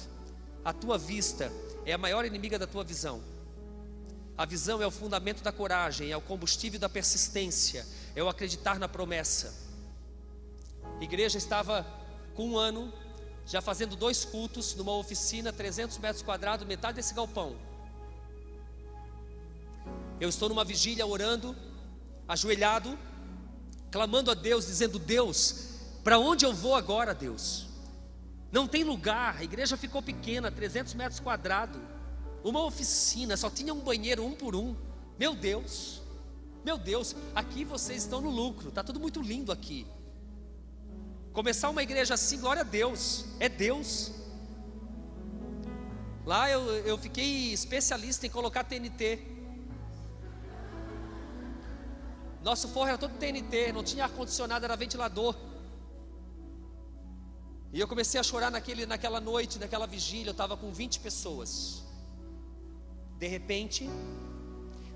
A 0.64 0.72
tua 0.72 1.00
vista 1.00 1.52
é 1.84 1.94
a 1.94 1.98
maior 1.98 2.24
inimiga 2.26 2.60
da 2.60 2.68
tua 2.68 2.84
visão. 2.84 3.24
A 4.38 4.46
visão 4.46 4.84
é 4.84 4.86
o 4.86 4.92
fundamento 4.92 5.42
da 5.42 5.52
coragem, 5.52 6.12
é 6.12 6.18
o 6.18 6.22
combustível 6.22 6.80
da 6.80 6.88
persistência, 6.88 7.88
é 8.16 8.22
o 8.22 8.30
acreditar 8.30 8.78
na 8.78 8.88
promessa. 8.88 9.71
Igreja 11.02 11.38
estava 11.38 11.86
com 12.36 12.50
um 12.50 12.58
ano, 12.58 12.94
já 13.46 13.62
fazendo 13.62 13.96
dois 13.96 14.24
cultos, 14.24 14.76
numa 14.76 14.96
oficina, 14.96 15.52
300 15.52 15.98
metros 15.98 16.22
quadrados, 16.22 16.66
metade 16.68 16.98
desse 16.98 17.14
galpão. 17.14 17.56
Eu 20.20 20.30
estou 20.30 20.48
numa 20.48 20.64
vigília 20.64 21.06
orando, 21.06 21.56
ajoelhado, 22.28 22.98
clamando 23.90 24.30
a 24.30 24.36
Deus, 24.36 24.68
dizendo: 24.68 25.00
Deus, 25.00 25.70
para 26.04 26.20
onde 26.20 26.46
eu 26.46 26.54
vou 26.54 26.76
agora, 26.76 27.16
Deus? 27.16 27.66
Não 28.52 28.68
tem 28.68 28.84
lugar, 28.84 29.38
a 29.38 29.44
igreja 29.44 29.76
ficou 29.76 30.02
pequena, 30.02 30.52
300 30.52 30.94
metros 30.94 31.20
quadrados, 31.20 31.82
uma 32.44 32.64
oficina, 32.64 33.36
só 33.36 33.50
tinha 33.50 33.74
um 33.74 33.80
banheiro 33.80 34.24
um 34.26 34.36
por 34.36 34.56
um. 34.56 34.76
Meu 35.18 35.34
Deus, 35.34 36.02
meu 36.64 36.78
Deus, 36.78 37.16
aqui 37.34 37.64
vocês 37.66 38.04
estão 38.04 38.22
no 38.22 38.30
lucro, 38.30 38.70
está 38.70 38.84
tudo 38.84 39.00
muito 39.00 39.22
lindo 39.22 39.52
aqui. 39.52 39.88
Começar 41.34 41.70
uma 41.70 41.82
igreja 41.82 42.14
assim, 42.16 42.38
glória 42.38 42.62
a 42.62 42.66
Deus, 42.66 43.26
é 43.40 43.48
Deus. 43.48 44.12
Lá 46.26 46.50
eu, 46.50 46.62
eu 46.86 46.98
fiquei 46.98 47.54
especialista 47.54 48.28
em 48.28 48.30
colocar 48.30 48.66
TNT. 48.66 49.20
Nosso 52.44 52.68
forro 52.68 52.90
era 52.90 52.98
todo 52.98 53.18
TNT, 53.18 53.72
não 53.72 53.82
tinha 53.82 54.04
ar-condicionado, 54.04 54.66
era 54.66 54.76
ventilador. 54.76 55.34
E 57.72 57.80
eu 57.80 57.88
comecei 57.88 58.20
a 58.20 58.24
chorar 58.24 58.52
naquele, 58.52 58.86
naquela 58.86 59.22
noite, 59.22 59.58
naquela 59.58 59.88
vigília, 59.88 60.30
eu 60.30 60.34
estava 60.34 60.58
com 60.58 60.70
20 60.70 61.00
pessoas. 61.00 61.86
De 63.18 63.28
repente, 63.28 63.90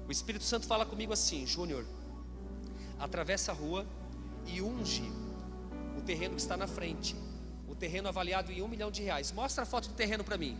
o 0.06 0.12
Espírito 0.12 0.44
Santo 0.44 0.68
fala 0.68 0.86
comigo 0.86 1.13
assim: 1.13 1.48
Júnior, 1.48 1.86
atravessa 3.00 3.54
a 3.54 3.56
rua 3.56 3.88
e 4.46 4.62
unge 4.62 5.10
terreno 6.06 6.36
que 6.36 6.42
está 6.42 6.56
na 6.56 6.68
frente. 6.68 7.16
O 7.68 7.76
terreno 7.76 8.08
avaliado 8.08 8.52
em 8.52 8.62
um 8.62 8.68
milhão 8.68 8.92
de 8.92 9.02
reais. 9.02 9.32
Mostra 9.32 9.64
a 9.64 9.66
foto 9.66 9.90
do 9.90 9.96
terreno 9.96 10.24
para 10.24 10.38
mim. 10.38 10.58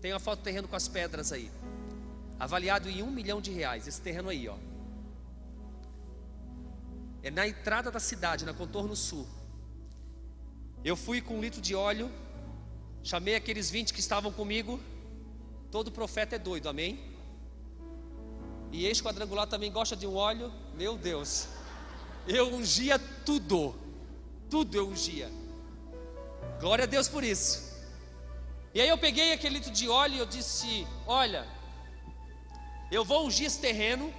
Tem 0.00 0.12
a 0.12 0.18
foto 0.18 0.40
do 0.40 0.44
terreno 0.44 0.66
com 0.66 0.76
as 0.76 0.88
pedras 0.88 1.30
aí. 1.30 1.50
Avaliado 2.38 2.88
em 2.88 3.02
um 3.02 3.10
milhão 3.10 3.40
de 3.40 3.50
reais. 3.50 3.86
Esse 3.86 4.00
terreno 4.00 4.30
aí, 4.30 4.48
ó. 4.48 4.56
É 7.22 7.30
na 7.30 7.46
entrada 7.46 7.90
da 7.90 8.00
cidade, 8.00 8.46
na 8.46 8.54
contorno 8.54 8.96
sul. 8.96 9.26
Eu 10.82 10.96
fui 10.96 11.20
com 11.20 11.36
um 11.36 11.40
litro 11.40 11.60
de 11.60 11.74
óleo, 11.74 12.10
chamei 13.02 13.34
aqueles 13.34 13.70
20 13.70 13.92
que 13.92 14.00
estavam 14.00 14.32
comigo. 14.32 14.80
Todo 15.70 15.92
profeta 15.92 16.36
é 16.36 16.38
doido, 16.38 16.68
amém? 16.68 16.98
E 18.72 18.86
ex-quadrangular 18.86 19.46
também 19.46 19.70
gosta 19.70 19.94
de 19.94 20.06
um 20.06 20.14
óleo, 20.14 20.50
meu 20.74 20.96
Deus. 20.96 21.48
Eu 22.26 22.54
ungia 22.54 22.98
tudo, 22.98 23.74
tudo 24.50 24.76
eu 24.76 24.88
ungia. 24.88 25.30
Glória 26.60 26.84
a 26.84 26.86
Deus 26.86 27.08
por 27.08 27.24
isso. 27.24 27.70
E 28.74 28.80
aí 28.80 28.88
eu 28.88 28.98
peguei 28.98 29.32
aquele 29.32 29.54
litro 29.56 29.72
de 29.72 29.88
óleo 29.88 30.14
e 30.16 30.18
eu 30.18 30.26
disse: 30.26 30.86
Olha, 31.06 31.46
eu 32.90 33.04
vou 33.04 33.26
ungir 33.26 33.46
esse 33.46 33.60
terreno 33.60 34.12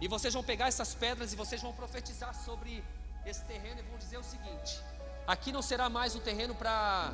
e 0.00 0.08
vocês 0.08 0.34
vão 0.34 0.42
pegar 0.42 0.66
essas 0.66 0.94
pedras 0.94 1.32
e 1.32 1.36
vocês 1.36 1.62
vão 1.62 1.72
profetizar 1.72 2.34
sobre 2.34 2.84
esse 3.24 3.42
terreno 3.44 3.80
e 3.80 3.82
vão 3.82 3.98
dizer 3.98 4.18
o 4.18 4.24
seguinte: 4.24 4.80
aqui 5.26 5.52
não 5.52 5.62
será 5.62 5.88
mais 5.88 6.14
um 6.14 6.20
terreno 6.20 6.54
para 6.54 7.12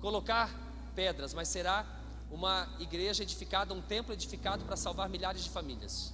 colocar 0.00 0.50
pedras, 0.94 1.32
mas 1.32 1.48
será 1.48 1.86
uma 2.30 2.68
igreja 2.80 3.22
edificada, 3.22 3.72
um 3.72 3.82
templo 3.82 4.12
edificado 4.12 4.64
para 4.64 4.76
salvar 4.76 5.08
milhares 5.08 5.44
de 5.44 5.50
famílias. 5.50 6.12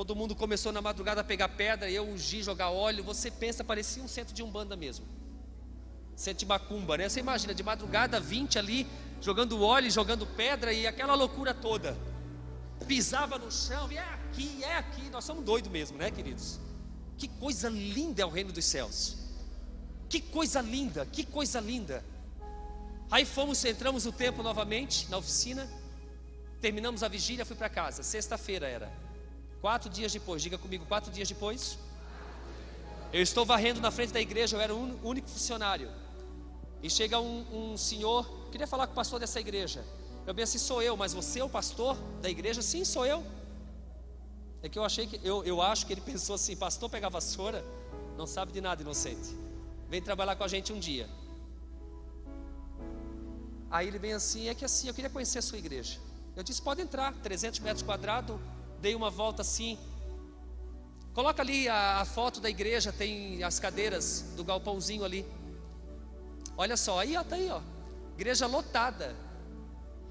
Todo 0.00 0.16
mundo 0.16 0.34
começou 0.34 0.72
na 0.72 0.80
madrugada 0.80 1.20
a 1.20 1.24
pegar 1.24 1.50
pedra, 1.50 1.90
eu 1.90 2.08
ungi, 2.08 2.42
jogar 2.42 2.70
óleo. 2.70 3.04
Você 3.04 3.30
pensa, 3.30 3.62
parecia 3.62 4.02
um 4.02 4.08
centro 4.08 4.32
de 4.32 4.42
umbanda 4.42 4.74
mesmo. 4.74 5.04
Centro 6.16 6.38
de 6.38 6.46
macumba, 6.46 6.96
né? 6.96 7.06
Você 7.06 7.20
imagina, 7.20 7.54
de 7.54 7.62
madrugada, 7.62 8.18
20 8.18 8.58
ali, 8.58 8.86
jogando 9.20 9.60
óleo, 9.62 9.90
jogando 9.90 10.26
pedra 10.26 10.72
e 10.72 10.86
aquela 10.86 11.14
loucura 11.14 11.52
toda 11.52 11.94
pisava 12.86 13.38
no 13.38 13.52
chão, 13.52 13.92
e 13.92 13.98
é 13.98 14.00
aqui, 14.00 14.64
é 14.64 14.76
aqui. 14.78 15.10
Nós 15.10 15.22
somos 15.22 15.44
doidos 15.44 15.70
mesmo, 15.70 15.98
né, 15.98 16.10
queridos? 16.10 16.58
Que 17.18 17.28
coisa 17.28 17.68
linda 17.68 18.22
é 18.22 18.24
o 18.24 18.30
reino 18.30 18.54
dos 18.54 18.64
céus. 18.64 19.18
Que 20.08 20.18
coisa 20.18 20.62
linda, 20.62 21.04
que 21.04 21.24
coisa 21.24 21.60
linda. 21.60 22.02
Aí 23.10 23.26
fomos, 23.26 23.62
entramos 23.66 24.06
no 24.06 24.12
templo 24.12 24.42
novamente, 24.42 25.10
na 25.10 25.18
oficina. 25.18 25.68
Terminamos 26.58 27.02
a 27.02 27.08
vigília, 27.08 27.44
fui 27.44 27.54
para 27.54 27.68
casa. 27.68 28.02
Sexta-feira 28.02 28.66
era. 28.66 29.09
Quatro 29.60 29.90
dias 29.90 30.12
depois, 30.12 30.42
diga 30.42 30.56
comigo, 30.56 30.86
quatro 30.86 31.12
dias 31.12 31.28
depois. 31.28 31.78
Eu 33.12 33.22
estou 33.22 33.44
varrendo 33.44 33.80
na 33.80 33.90
frente 33.90 34.12
da 34.12 34.20
igreja, 34.20 34.56
eu 34.56 34.60
era 34.60 34.74
o 34.74 35.00
único 35.06 35.28
funcionário. 35.28 35.90
E 36.82 36.88
chega 36.88 37.20
um, 37.20 37.72
um 37.72 37.76
senhor, 37.76 38.26
queria 38.50 38.66
falar 38.66 38.86
com 38.86 38.92
o 38.92 38.96
pastor 38.96 39.20
dessa 39.20 39.38
igreja. 39.38 39.84
Eu 40.26 40.34
pensei, 40.34 40.56
assim, 40.56 40.66
sou 40.66 40.82
eu, 40.82 40.96
mas 40.96 41.12
você 41.12 41.40
é 41.40 41.44
o 41.44 41.48
pastor 41.48 41.96
da 42.22 42.30
igreja? 42.30 42.62
Sim, 42.62 42.84
sou 42.84 43.04
eu. 43.04 43.24
É 44.62 44.68
que 44.68 44.78
eu 44.78 44.84
achei 44.84 45.06
que, 45.06 45.20
eu, 45.26 45.42
eu 45.44 45.60
acho 45.60 45.86
que 45.86 45.92
ele 45.92 46.00
pensou 46.00 46.34
assim: 46.34 46.56
pastor 46.56 46.88
pega 46.88 47.10
vassoura, 47.10 47.64
não 48.16 48.26
sabe 48.26 48.52
de 48.52 48.60
nada, 48.60 48.82
inocente. 48.82 49.36
Vem 49.88 50.00
trabalhar 50.00 50.36
com 50.36 50.44
a 50.44 50.48
gente 50.48 50.72
um 50.72 50.78
dia. 50.78 51.08
Aí 53.70 53.88
ele 53.88 53.98
vem 53.98 54.12
assim: 54.12 54.48
é 54.48 54.54
que 54.54 54.64
assim, 54.64 54.88
eu 54.88 54.94
queria 54.94 55.10
conhecer 55.10 55.38
a 55.38 55.42
sua 55.42 55.58
igreja. 55.58 55.98
Eu 56.36 56.42
disse: 56.42 56.60
pode 56.62 56.80
entrar, 56.80 57.12
300 57.14 57.60
metros 57.60 57.82
quadrados. 57.82 58.38
Dei 58.80 58.94
uma 58.94 59.10
volta 59.10 59.42
assim. 59.42 59.78
Coloca 61.12 61.42
ali 61.42 61.68
a, 61.68 62.00
a 62.00 62.04
foto 62.04 62.40
da 62.40 62.48
igreja, 62.48 62.92
tem 62.92 63.42
as 63.42 63.58
cadeiras 63.58 64.24
do 64.36 64.44
galpãozinho 64.44 65.04
ali. 65.04 65.26
Olha 66.56 66.76
só, 66.76 67.00
aí 67.00 67.16
ó, 67.16 67.24
tá 67.24 67.36
aí 67.36 67.48
ó, 67.50 67.60
igreja 68.14 68.46
lotada. 68.46 69.14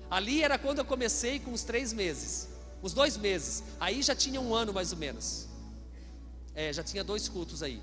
Ali 0.09 0.43
era 0.43 0.57
quando 0.57 0.79
eu 0.79 0.85
comecei 0.85 1.39
com 1.39 1.53
os 1.53 1.63
três 1.63 1.93
meses, 1.93 2.49
os 2.81 2.93
dois 2.93 3.17
meses. 3.17 3.63
Aí 3.79 4.01
já 4.01 4.15
tinha 4.15 4.41
um 4.41 4.53
ano 4.53 4.73
mais 4.73 4.91
ou 4.91 4.97
menos. 4.97 5.47
É, 6.55 6.73
já 6.73 6.83
tinha 6.83 7.03
dois 7.03 7.29
cultos 7.29 7.61
aí. 7.63 7.81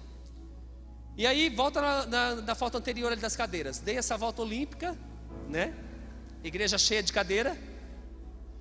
E 1.17 1.27
aí, 1.27 1.49
volta 1.49 1.81
na, 1.81 2.07
na, 2.07 2.35
na 2.43 2.55
foto 2.55 2.77
anterior 2.77 3.11
ali 3.11 3.21
das 3.21 3.35
cadeiras. 3.35 3.79
Dei 3.79 3.97
essa 3.97 4.19
volta 4.19 4.43
olímpica, 4.43 4.95
né? 5.49 5.75
Igreja 6.45 6.77
cheia 6.77 7.03
de 7.03 7.11
cadeira. 7.11 7.57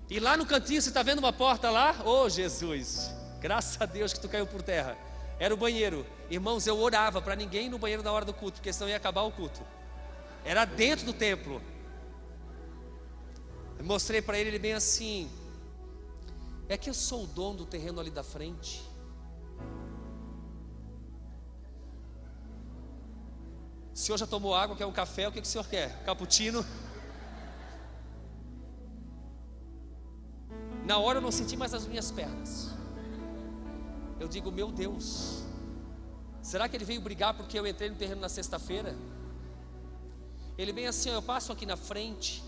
E 0.10 0.20
lá 0.20 0.38
no 0.38 0.46
cantinho 0.46 0.82
você 0.82 0.90
está 0.90 1.02
vendo 1.02 1.20
uma 1.20 1.34
porta 1.34 1.70
lá? 1.70 1.96
Oh 2.06 2.30
Jesus, 2.30 3.12
graças 3.40 3.82
a 3.82 3.86
Deus 3.86 4.14
que 4.14 4.20
tu 4.20 4.30
caiu 4.30 4.46
por 4.46 4.62
terra. 4.62 4.98
Era 5.40 5.54
o 5.54 5.58
banheiro. 5.58 6.06
Irmãos, 6.30 6.66
eu 6.68 6.78
orava 6.80 7.22
para 7.22 7.36
ninguém 7.36 7.68
ir 7.68 7.70
no 7.70 7.80
banheiro 7.80 8.04
na 8.04 8.12
hora 8.12 8.24
do 8.24 8.34
culto, 8.34 8.56
porque 8.56 8.72
senão 8.72 8.90
ia 8.90 8.98
acabar 8.98 9.24
o 9.24 9.32
culto. 9.32 9.62
Era 10.44 10.64
dentro 10.64 11.06
do 11.06 11.14
templo. 11.14 11.62
Eu 13.78 13.86
mostrei 13.86 14.22
para 14.22 14.38
ele, 14.38 14.50
ele 14.50 14.60
bem 14.60 14.74
assim. 14.74 15.30
É 16.70 16.78
que 16.78 16.90
eu 16.90 16.94
sou 16.94 17.24
o 17.24 17.28
dono 17.28 17.58
do 17.60 17.66
terreno 17.66 18.00
ali 18.00 18.12
da 18.12 18.24
frente. 18.24 18.84
O 23.94 23.98
senhor 23.98 24.18
já 24.18 24.28
tomou 24.28 24.54
água, 24.54 24.76
quer 24.76 24.86
um 24.86 24.92
café, 24.92 25.28
o 25.28 25.32
que, 25.32 25.42
que 25.42 25.48
o 25.48 25.50
senhor 25.50 25.68
quer? 25.68 26.04
Cappuccino? 26.04 26.66
Na 30.86 31.00
hora 31.00 31.18
eu 31.18 31.22
não 31.22 31.32
senti 31.32 31.58
mais 31.58 31.74
as 31.74 31.88
minhas 31.88 32.12
pernas. 32.12 32.70
Eu 34.20 34.28
digo, 34.28 34.52
meu 34.52 34.72
Deus, 34.72 35.44
será 36.42 36.70
que 36.70 36.78
ele 36.78 36.86
veio 36.86 37.02
brigar 37.02 37.34
porque 37.34 37.58
eu 37.58 37.66
entrei 37.66 37.90
no 37.90 37.96
terreno 37.96 38.22
na 38.22 38.30
sexta-feira? 38.30 38.96
Ele 40.58 40.72
vem 40.72 40.88
assim, 40.88 41.10
eu 41.10 41.22
passo 41.22 41.52
aqui 41.52 41.66
na 41.66 41.76
frente, 41.76 42.44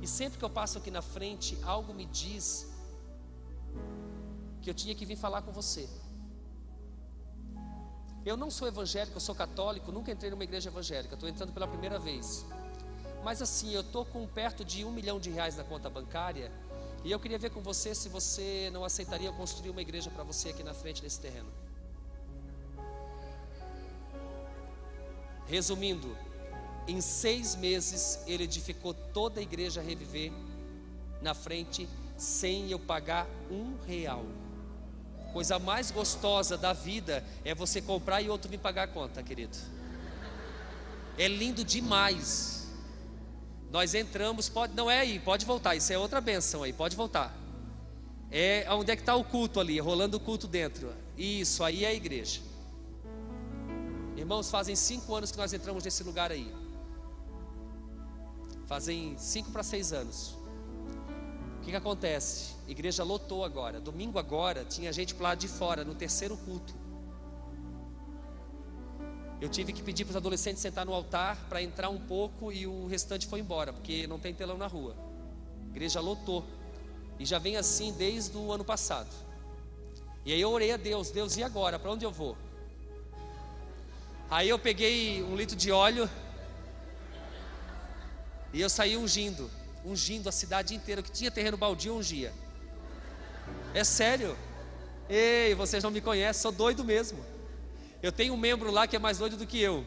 e 0.00 0.06
sempre 0.06 0.38
que 0.38 0.44
eu 0.44 0.50
passo 0.50 0.78
aqui 0.78 0.90
na 0.90 1.02
frente, 1.02 1.58
algo 1.62 1.92
me 1.92 2.06
diz 2.06 2.72
que 4.62 4.70
eu 4.70 4.74
tinha 4.74 4.94
que 4.94 5.04
vir 5.04 5.16
falar 5.16 5.42
com 5.42 5.52
você. 5.52 5.88
Eu 8.24 8.36
não 8.36 8.50
sou 8.50 8.66
evangélico, 8.68 9.16
eu 9.16 9.20
sou 9.20 9.34
católico, 9.34 9.92
nunca 9.92 10.12
entrei 10.12 10.30
numa 10.30 10.44
igreja 10.44 10.70
evangélica, 10.70 11.14
estou 11.14 11.28
entrando 11.28 11.52
pela 11.52 11.66
primeira 11.66 11.98
vez. 11.98 12.46
Mas 13.22 13.42
assim, 13.42 13.72
eu 13.72 13.80
estou 13.80 14.04
com 14.06 14.26
perto 14.26 14.64
de 14.64 14.84
um 14.84 14.92
milhão 14.92 15.18
de 15.18 15.28
reais 15.28 15.56
na 15.56 15.64
conta 15.64 15.90
bancária 15.90 16.50
e 17.04 17.12
eu 17.12 17.20
queria 17.20 17.38
ver 17.38 17.50
com 17.50 17.60
você 17.60 17.94
se 17.94 18.08
você 18.08 18.70
não 18.72 18.82
aceitaria 18.82 19.30
construir 19.30 19.68
uma 19.68 19.82
igreja 19.82 20.10
para 20.10 20.24
você 20.24 20.48
aqui 20.48 20.62
na 20.62 20.72
frente 20.72 21.02
desse 21.02 21.20
terreno. 21.20 21.52
Resumindo, 25.46 26.16
em 26.88 27.02
seis 27.02 27.54
meses 27.54 28.20
ele 28.26 28.44
edificou 28.44 28.94
toda 28.94 29.38
a 29.38 29.42
igreja 29.42 29.82
a 29.82 29.84
reviver 29.84 30.32
na 31.20 31.34
frente 31.34 31.86
sem 32.16 32.70
eu 32.70 32.78
pagar 32.78 33.26
um 33.50 33.76
real. 33.86 34.24
Coisa 35.34 35.58
mais 35.58 35.90
gostosa 35.90 36.56
da 36.56 36.72
vida 36.72 37.22
é 37.44 37.54
você 37.54 37.82
comprar 37.82 38.22
e 38.22 38.30
outro 38.30 38.50
vir 38.50 38.58
pagar 38.58 38.84
a 38.84 38.88
conta, 38.88 39.22
querido. 39.22 39.58
É 41.18 41.28
lindo 41.28 41.62
demais. 41.64 42.63
Nós 43.74 43.92
entramos, 43.92 44.48
pode, 44.48 44.72
não 44.72 44.88
é 44.88 45.00
aí, 45.00 45.18
pode 45.18 45.44
voltar, 45.44 45.74
isso 45.74 45.92
é 45.92 45.98
outra 45.98 46.20
benção 46.20 46.62
aí, 46.62 46.72
pode 46.72 46.94
voltar. 46.94 47.36
É 48.30 48.64
onde 48.70 48.92
é 48.92 48.94
que 48.94 49.02
está 49.02 49.16
o 49.16 49.24
culto 49.24 49.58
ali, 49.58 49.80
rolando 49.80 50.16
o 50.16 50.20
culto 50.20 50.46
dentro. 50.46 50.92
Isso 51.18 51.64
aí 51.64 51.84
é 51.84 51.88
a 51.88 51.92
igreja. 51.92 52.40
Irmãos, 54.16 54.48
fazem 54.48 54.76
cinco 54.76 55.12
anos 55.12 55.32
que 55.32 55.36
nós 55.36 55.52
entramos 55.52 55.82
nesse 55.82 56.04
lugar 56.04 56.30
aí. 56.30 56.54
Fazem 58.68 59.18
cinco 59.18 59.50
para 59.50 59.64
seis 59.64 59.92
anos. 59.92 60.36
O 61.58 61.64
que, 61.64 61.70
que 61.72 61.76
acontece? 61.76 62.54
A 62.68 62.70
igreja 62.70 63.02
lotou 63.02 63.44
agora. 63.44 63.80
Domingo 63.80 64.20
agora 64.20 64.64
tinha 64.64 64.92
gente 64.92 65.16
para 65.16 65.30
lá 65.30 65.34
de 65.34 65.48
fora, 65.48 65.84
no 65.84 65.96
terceiro 65.96 66.36
culto. 66.36 66.72
Eu 69.44 69.50
tive 69.50 69.74
que 69.74 69.82
pedir 69.82 70.06
para 70.06 70.12
os 70.12 70.16
adolescentes 70.16 70.62
sentar 70.62 70.86
no 70.86 70.94
altar 70.94 71.36
para 71.50 71.62
entrar 71.62 71.90
um 71.90 72.00
pouco 72.00 72.50
e 72.50 72.66
o 72.66 72.86
restante 72.86 73.26
foi 73.26 73.40
embora, 73.40 73.74
porque 73.74 74.06
não 74.06 74.18
tem 74.18 74.32
telão 74.32 74.56
na 74.56 74.66
rua. 74.66 74.96
A 75.66 75.68
igreja 75.68 76.00
lotou. 76.00 76.42
E 77.18 77.26
já 77.26 77.38
vem 77.38 77.58
assim 77.58 77.92
desde 77.92 78.34
o 78.38 78.50
ano 78.50 78.64
passado. 78.64 79.14
E 80.24 80.32
aí 80.32 80.40
eu 80.40 80.50
orei 80.50 80.72
a 80.72 80.78
Deus, 80.78 81.10
Deus, 81.10 81.36
e 81.36 81.42
agora? 81.42 81.78
Para 81.78 81.90
onde 81.90 82.06
eu 82.06 82.10
vou? 82.10 82.38
Aí 84.30 84.48
eu 84.48 84.58
peguei 84.58 85.22
um 85.22 85.36
litro 85.36 85.54
de 85.54 85.70
óleo 85.70 86.08
e 88.50 88.62
eu 88.62 88.70
saí 88.70 88.96
ungindo, 88.96 89.50
ungindo 89.84 90.26
a 90.26 90.32
cidade 90.32 90.74
inteira, 90.74 91.02
que 91.02 91.12
tinha 91.12 91.30
terreno 91.30 91.58
baldio, 91.58 91.94
ungia. 91.94 92.32
É 93.74 93.84
sério. 93.84 94.38
Ei, 95.06 95.54
vocês 95.54 95.84
não 95.84 95.90
me 95.90 96.00
conhecem, 96.00 96.40
sou 96.40 96.50
doido 96.50 96.82
mesmo. 96.82 97.33
Eu 98.04 98.12
tenho 98.12 98.34
um 98.34 98.36
membro 98.36 98.70
lá 98.70 98.86
que 98.86 98.94
é 98.94 98.98
mais 98.98 99.16
doido 99.16 99.34
do 99.34 99.46
que 99.46 99.58
eu. 99.58 99.82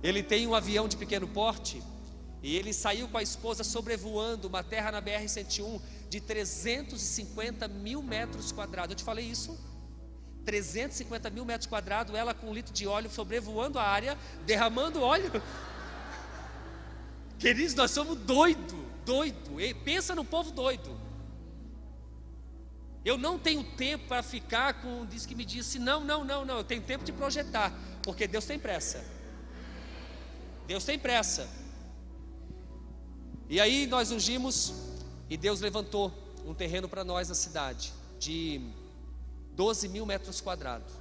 Ele 0.00 0.22
tem 0.22 0.46
um 0.46 0.54
avião 0.54 0.86
de 0.86 0.96
pequeno 0.96 1.26
porte 1.26 1.82
e 2.40 2.54
ele 2.54 2.72
saiu 2.72 3.08
com 3.08 3.18
a 3.18 3.22
esposa 3.24 3.64
sobrevoando 3.64 4.46
uma 4.46 4.62
terra 4.62 4.92
na 4.92 5.02
BR-101 5.02 5.80
de 6.08 6.20
350 6.20 7.66
mil 7.66 8.00
metros 8.00 8.52
quadrados. 8.52 8.92
Eu 8.92 8.96
te 8.96 9.02
falei 9.02 9.24
isso? 9.24 9.58
350 10.44 11.28
mil 11.30 11.44
metros 11.44 11.66
quadrados, 11.68 12.14
ela 12.14 12.32
com 12.32 12.50
um 12.50 12.54
litro 12.54 12.72
de 12.72 12.86
óleo 12.86 13.10
sobrevoando 13.10 13.80
a 13.80 13.82
área, 13.82 14.16
derramando 14.46 15.02
óleo. 15.02 15.42
Queridos, 17.36 17.74
nós 17.74 17.90
somos 17.90 18.16
doido, 18.16 18.76
doido. 19.04 19.56
Pensa 19.84 20.14
no 20.14 20.24
povo 20.24 20.52
doido. 20.52 21.05
Eu 23.06 23.16
não 23.16 23.38
tenho 23.38 23.62
tempo 23.62 24.08
para 24.08 24.20
ficar 24.20 24.82
com 24.82 25.06
diz 25.06 25.24
que 25.24 25.32
me 25.36 25.44
disse 25.44 25.78
não, 25.78 26.02
não, 26.04 26.24
não, 26.24 26.44
não. 26.44 26.56
Eu 26.56 26.64
tenho 26.64 26.82
tempo 26.82 27.04
de 27.04 27.12
projetar, 27.12 27.72
porque 28.02 28.26
Deus 28.26 28.44
tem 28.44 28.58
pressa. 28.58 29.04
Deus 30.66 30.84
tem 30.84 30.98
pressa. 30.98 31.48
E 33.48 33.60
aí 33.60 33.86
nós 33.86 34.10
ungimos 34.10 34.74
e 35.30 35.36
Deus 35.36 35.60
levantou 35.60 36.12
um 36.44 36.52
terreno 36.52 36.88
para 36.88 37.04
nós 37.04 37.28
na 37.28 37.36
cidade 37.36 37.92
de 38.18 38.72
12 39.52 39.88
mil 39.88 40.04
metros 40.04 40.40
quadrados. 40.40 40.92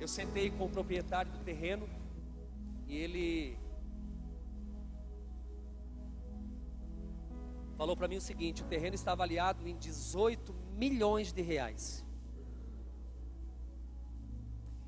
Eu 0.00 0.08
sentei 0.08 0.50
com 0.50 0.64
o 0.64 0.68
proprietário 0.68 1.30
do 1.30 1.38
terreno 1.44 1.88
e 2.88 2.96
ele 2.96 3.56
falou 7.76 7.96
para 7.96 8.08
mim 8.08 8.16
o 8.16 8.20
seguinte: 8.20 8.62
o 8.62 8.66
terreno 8.66 8.94
está 8.94 9.12
avaliado 9.12 9.66
em 9.66 9.76
18 9.76 10.54
milhões 10.76 11.32
de 11.32 11.42
reais. 11.42 12.04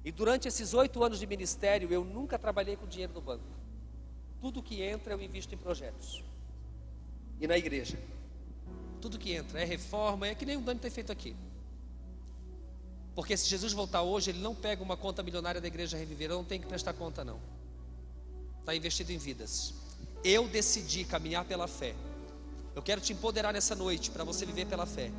E 0.05 0.13
durante 0.13 0.47
esses 0.47 0.75
oito 0.75 1.03
anos 1.03 1.19
de 1.19 1.27
ministério, 1.27 1.91
eu 1.91 2.05
nunca 2.05 2.39
trabalhei 2.39 2.77
com 2.77 2.87
dinheiro 2.87 3.15
no 3.15 3.23
banco. 3.23 3.45
Tudo 4.41 4.63
que 4.63 4.83
entra 4.83 5.15
eu 5.15 5.23
invisto 5.23 5.55
em 5.55 5.59
projetos. 5.59 6.23
E 7.41 7.47
na 7.47 7.57
igreja. 7.57 7.99
Tudo 9.01 9.19
que 9.19 9.33
entra 9.33 9.61
é 9.61 9.65
reforma, 9.65 10.27
é 10.27 10.35
que 10.35 10.45
nem 10.45 10.59
o 10.59 10.61
Dani 10.61 10.79
tem 10.79 10.91
feito 10.91 11.11
aqui. 11.11 11.35
Porque 13.15 13.37
se 13.37 13.49
Jesus 13.49 13.73
voltar 13.73 14.03
hoje, 14.03 14.31
ele 14.31 14.41
não 14.41 14.55
pega 14.55 14.83
uma 14.83 14.97
conta 14.97 15.23
milionária 15.23 15.61
da 15.61 15.67
igreja 15.67 15.97
reviver, 15.97 16.29
não 16.29 16.45
tenho 16.45 16.61
que 16.61 16.69
prestar 16.69 16.93
conta, 16.93 17.25
não. 17.25 17.41
Está 18.61 18.75
investido 18.75 19.13
em 19.13 19.19
vidas. 19.19 19.73
Eu 20.23 20.49
decidi 20.49 21.05
caminhar 21.05 21.45
pela 21.45 21.69
fé. 21.69 21.95
Eu 22.75 22.83
quero 22.83 23.01
te 23.01 23.13
empoderar 23.13 23.53
nessa 23.53 23.75
noite 23.75 24.11
para 24.11 24.25
você 24.25 24.45
viver 24.45 24.67
pela 24.67 24.85
fé. 24.85 25.11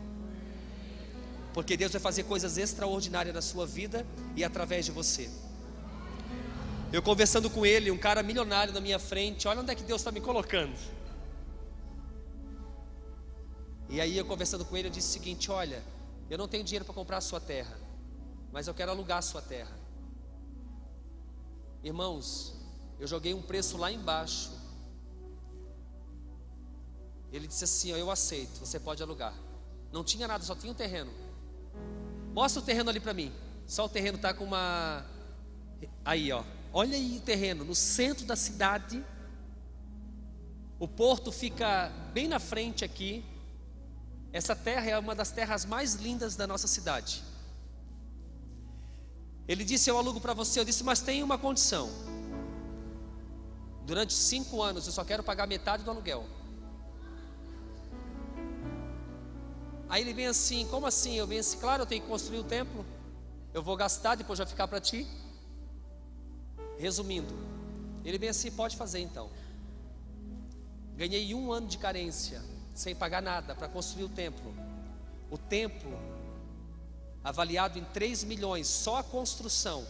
Porque 1.53 1.77
Deus 1.77 1.91
vai 1.91 2.01
fazer 2.01 2.23
coisas 2.23 2.57
extraordinárias 2.57 3.33
na 3.33 3.41
sua 3.41 3.65
vida 3.65 4.05
e 4.35 4.43
através 4.43 4.85
de 4.85 4.91
você. 4.91 5.29
Eu 6.91 7.01
conversando 7.01 7.49
com 7.49 7.65
ele, 7.65 7.89
um 7.91 7.97
cara 7.97 8.21
milionário 8.21 8.73
na 8.73 8.81
minha 8.81 8.99
frente, 8.99 9.47
olha 9.47 9.61
onde 9.61 9.71
é 9.71 9.75
que 9.75 9.83
Deus 9.83 10.01
está 10.01 10.11
me 10.11 10.19
colocando. 10.19 10.75
E 13.89 14.01
aí 14.01 14.17
eu 14.17 14.25
conversando 14.25 14.65
com 14.65 14.75
ele, 14.75 14.89
eu 14.89 14.91
disse 14.91 15.09
o 15.09 15.13
seguinte: 15.13 15.49
olha, 15.49 15.81
eu 16.29 16.37
não 16.37 16.47
tenho 16.47 16.63
dinheiro 16.63 16.83
para 16.83 16.93
comprar 16.93 17.17
a 17.17 17.21
sua 17.21 17.39
terra, 17.39 17.77
mas 18.51 18.67
eu 18.67 18.73
quero 18.73 18.91
alugar 18.91 19.19
a 19.19 19.21
sua 19.21 19.41
terra. 19.41 19.77
Irmãos, 21.81 22.55
eu 22.99 23.07
joguei 23.07 23.33
um 23.33 23.41
preço 23.41 23.77
lá 23.77 23.91
embaixo 23.91 24.51
ele 27.36 27.48
disse 27.48 27.63
assim: 27.63 27.93
ó, 27.93 27.98
Eu 27.98 28.10
aceito, 28.10 28.60
você 28.60 28.80
pode 28.80 29.02
alugar. 29.04 29.34
Não 29.91 30.04
tinha 30.04 30.28
nada, 30.28 30.43
só 30.43 30.56
tinha 30.56 30.71
um 30.71 30.76
terreno. 30.76 31.12
Mostra 32.34 32.62
o 32.62 32.65
terreno 32.65 32.89
ali 32.89 33.00
para 33.00 33.13
mim. 33.13 33.32
Só 33.67 33.86
o 33.86 33.89
terreno 33.89 34.17
tá 34.17 34.34
com 34.34 34.43
uma. 34.43 35.06
Aí, 36.04 36.32
ó. 36.32 36.43
Olha 36.74 36.98
aí 36.98 37.17
o 37.17 37.21
terreno, 37.21 37.63
no 37.63 37.74
centro 37.74 38.26
da 38.26 38.36
cidade. 38.36 39.04
O 40.78 40.88
porto 40.88 41.32
fica 41.32 41.89
bem 42.13 42.28
na 42.28 42.39
frente 42.39 42.84
aqui. 42.84 43.24
Essa 44.34 44.54
terra 44.54 44.89
é 44.89 45.00
uma 45.00 45.15
das 45.15 45.32
terras 45.32 45.63
mais 45.63 45.95
lindas 45.95 46.36
da 46.36 46.45
nossa 46.45 46.67
cidade. 46.67 47.24
Ele 49.48 49.63
disse: 49.63 49.89
Eu 49.89 49.98
alugo 49.98 50.19
para 50.19 50.34
você. 50.34 50.60
Eu 50.60 50.65
disse: 50.65 50.84
Mas 50.84 51.00
tem 51.02 51.24
uma 51.24 51.38
condição. 51.38 51.89
Durante 53.86 54.13
cinco 54.13 54.62
anos 54.62 54.88
eu 54.88 54.91
só 54.91 55.04
quero 55.04 55.24
pagar 55.24 55.48
metade 55.48 55.84
do 55.84 55.91
aluguel. 55.91 56.26
Aí 59.89 60.02
ele 60.02 60.13
vem 60.13 60.28
assim: 60.28 60.67
Como 60.67 60.86
assim? 60.86 61.15
Eu 61.15 61.28
venho 61.28 61.41
assim, 61.41 61.58
claro, 61.60 61.84
eu 61.84 61.86
tenho 61.86 62.02
que 62.02 62.08
construir 62.08 62.39
o 62.39 62.43
templo. 62.43 62.86
Eu 63.54 63.63
vou 63.63 63.76
gastar, 63.76 64.15
depois 64.15 64.39
vai 64.39 64.48
ficar 64.48 64.67
para 64.67 64.80
ti. 64.80 65.08
Resumindo, 66.78 67.34
ele 68.04 68.17
vem 68.17 68.30
assim: 68.30 68.52
Pode 68.52 68.76
fazer 68.76 69.00
então. 69.00 69.30
Ganhei 70.95 71.34
um 71.34 71.52
ano 71.52 71.67
de 71.67 71.78
carência, 71.78 72.41
sem 72.74 72.95
pagar 72.95 73.21
nada, 73.21 73.54
para 73.54 73.67
construir 73.67 74.06
o 74.06 74.10
templo. 74.10 74.54
O 75.30 75.38
templo, 75.38 76.00
avaliado 77.24 77.78
em 77.78 77.84
3 77.84 78.24
milhões, 78.24 78.67
só 78.67 78.98
a 78.98 79.04
construção. 79.04 79.86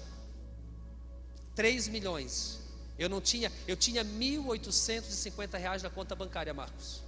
3 1.53 1.87
milhões. 1.87 2.59
Eu 2.97 3.09
não 3.09 3.21
tinha, 3.21 3.51
eu 3.67 3.75
tinha 3.75 4.03
1.850 4.03 5.57
reais 5.57 5.83
na 5.83 5.89
conta 5.89 6.15
bancária, 6.15 6.53
Marcos. 6.53 7.04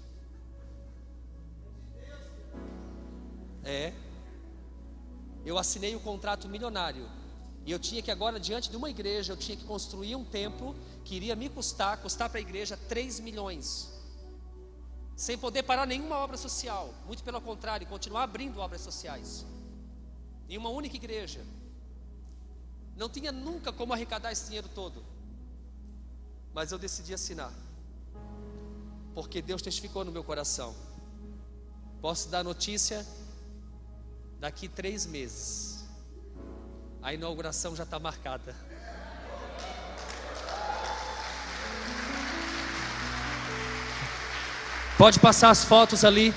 É. 3.67 3.93
Eu 5.45 5.57
assinei 5.57 5.93
o 5.93 5.97
um 5.97 6.01
contrato 6.01 6.47
milionário. 6.47 7.05
E 7.65 7.71
eu 7.71 7.77
tinha 7.77 8.01
que 8.01 8.09
agora, 8.09 8.39
diante 8.39 8.69
de 8.71 8.77
uma 8.77 8.89
igreja, 8.89 9.33
eu 9.33 9.37
tinha 9.37 9.57
que 9.57 9.65
construir 9.65 10.15
um 10.15 10.23
templo 10.23 10.73
que 11.03 11.15
iria 11.15 11.35
me 11.35 11.49
custar, 11.49 11.97
custar 11.97 12.29
para 12.29 12.39
a 12.39 12.41
igreja 12.41 12.77
3 12.87 13.19
milhões. 13.19 13.91
Sem 15.17 15.37
poder 15.37 15.63
parar 15.63 15.85
nenhuma 15.85 16.15
obra 16.17 16.37
social. 16.37 16.93
Muito 17.05 17.21
pelo 17.23 17.41
contrário, 17.41 17.85
continuar 17.85 18.23
abrindo 18.23 18.59
obras 18.59 18.79
sociais. 18.79 19.45
Em 20.47 20.57
uma 20.57 20.69
única 20.69 20.95
igreja. 20.95 21.45
Não 22.95 23.09
tinha 23.09 23.33
nunca 23.33 23.73
como 23.73 23.91
arrecadar 23.91 24.31
esse 24.31 24.45
dinheiro 24.45 24.69
todo. 24.73 25.03
Mas 26.53 26.71
eu 26.71 26.77
decidi 26.77 27.13
assinar. 27.13 27.51
Porque 29.13 29.41
Deus 29.41 29.61
testificou 29.61 30.05
no 30.05 30.11
meu 30.11 30.23
coração. 30.23 30.73
Posso 31.99 32.29
dar 32.29 32.45
notícia? 32.45 33.05
Daqui 34.39 34.67
três 34.67 35.05
meses 35.05 35.77
a 37.01 37.13
inauguração 37.13 37.75
já 37.75 37.83
está 37.83 37.97
marcada. 37.99 38.53
Pode 44.97 45.19
passar 45.19 45.51
as 45.51 45.63
fotos 45.63 46.03
ali. 46.03 46.33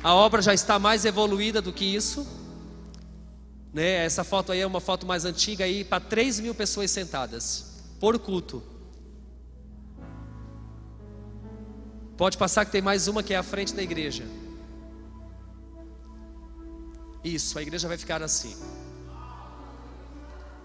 A 0.00 0.14
obra 0.14 0.40
já 0.40 0.54
está 0.54 0.78
mais 0.78 1.04
evoluída 1.04 1.60
do 1.60 1.72
que 1.72 1.84
isso. 1.84 2.26
Né? 3.72 4.04
Essa 4.04 4.22
foto 4.22 4.52
aí 4.52 4.60
é 4.60 4.66
uma 4.66 4.80
foto 4.80 5.06
mais 5.06 5.24
antiga 5.24 5.64
aí 5.64 5.82
para 5.82 5.98
3 5.98 6.40
mil 6.40 6.54
pessoas 6.54 6.90
sentadas 6.90 7.82
por 7.98 8.18
culto. 8.18 8.62
Pode 12.16 12.36
passar 12.36 12.64
que 12.64 12.70
tem 12.70 12.82
mais 12.82 13.08
uma 13.08 13.22
que 13.22 13.34
é 13.34 13.36
a 13.36 13.42
frente 13.42 13.74
da 13.74 13.82
igreja. 13.82 14.24
Isso, 17.24 17.58
a 17.58 17.62
igreja 17.62 17.86
vai 17.86 17.96
ficar 17.96 18.22
assim. 18.22 18.56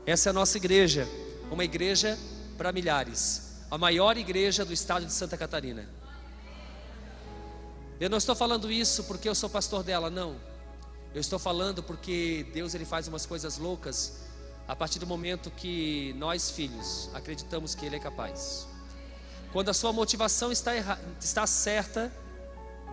Essa 0.05 0.29
é 0.29 0.31
a 0.31 0.33
nossa 0.33 0.57
igreja, 0.57 1.07
uma 1.51 1.63
igreja 1.63 2.17
para 2.57 2.71
milhares, 2.71 3.65
a 3.69 3.77
maior 3.77 4.17
igreja 4.17 4.63
do 4.63 4.73
estado 4.73 5.05
de 5.05 5.11
Santa 5.11 5.37
Catarina. 5.37 5.87
Eu 7.99 8.09
não 8.09 8.17
estou 8.17 8.35
falando 8.35 8.71
isso 8.71 9.03
porque 9.03 9.27
eu 9.27 9.35
sou 9.35 9.49
pastor 9.49 9.83
dela, 9.83 10.09
não. 10.09 10.35
Eu 11.13 11.21
estou 11.21 11.39
falando 11.39 11.81
porque 11.83 12.45
Deus 12.53 12.73
ele 12.73 12.85
faz 12.85 13.07
umas 13.07 13.25
coisas 13.25 13.57
loucas 13.57 14.19
a 14.67 14.75
partir 14.75 14.99
do 14.99 15.07
momento 15.07 15.49
que 15.51 16.13
nós 16.17 16.51
filhos 16.51 17.09
acreditamos 17.13 17.73
que 17.73 17.85
ele 17.85 17.95
é 17.95 17.99
capaz. 17.99 18.67
Quando 19.51 19.69
a 19.69 19.73
sua 19.73 19.93
motivação 19.93 20.51
está, 20.51 20.73
está 21.19 21.47
certa, 21.47 22.11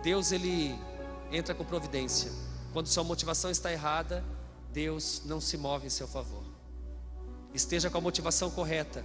Deus 0.01 0.31
ele 0.31 0.75
entra 1.31 1.53
com 1.53 1.63
providência. 1.63 2.31
Quando 2.75 2.85
sua 2.85 3.03
motivação 3.03 3.49
está 3.49 3.71
errada, 3.71 4.23
Deus 4.71 5.23
não 5.25 5.41
se 5.41 5.57
move 5.57 5.87
em 5.87 5.89
seu 5.89 6.07
favor 6.07 6.55
esteja 7.55 7.89
com 7.89 7.97
a 7.97 8.01
motivação 8.01 8.51
correta, 8.51 9.03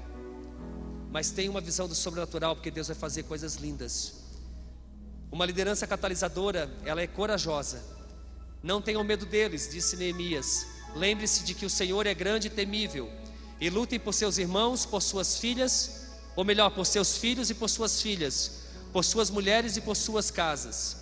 mas 1.10 1.30
tenha 1.30 1.50
uma 1.50 1.60
visão 1.60 1.88
do 1.88 1.94
sobrenatural, 1.94 2.56
porque 2.56 2.70
Deus 2.70 2.88
vai 2.88 2.96
fazer 2.96 3.22
coisas 3.22 3.54
lindas. 3.54 4.14
Uma 5.30 5.46
liderança 5.46 5.86
catalisadora, 5.86 6.70
ela 6.84 7.00
é 7.00 7.06
corajosa. 7.06 7.82
Não 8.62 8.82
tenham 8.82 9.04
medo 9.04 9.24
deles, 9.24 9.68
disse 9.70 9.96
Neemias. 9.96 10.66
Lembre-se 10.94 11.44
de 11.44 11.54
que 11.54 11.64
o 11.64 11.70
Senhor 11.70 12.06
é 12.06 12.14
grande 12.14 12.48
e 12.48 12.50
temível, 12.50 13.10
e 13.60 13.70
lutem 13.70 13.98
por 13.98 14.12
seus 14.12 14.38
irmãos, 14.38 14.84
por 14.84 15.00
suas 15.00 15.38
filhas, 15.38 16.08
ou 16.34 16.44
melhor, 16.44 16.70
por 16.70 16.84
seus 16.84 17.16
filhos 17.16 17.50
e 17.50 17.54
por 17.54 17.68
suas 17.68 18.02
filhas, 18.02 18.62
por 18.92 19.04
suas 19.04 19.30
mulheres 19.30 19.76
e 19.76 19.80
por 19.80 19.96
suas 19.96 20.30
casas. 20.30 20.99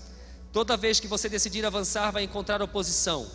Toda 0.52 0.76
vez 0.76 0.98
que 0.98 1.06
você 1.06 1.28
decidir 1.28 1.64
avançar, 1.64 2.11
vai 2.11 2.22
encontrar 2.22 2.62
oposição 2.62 3.28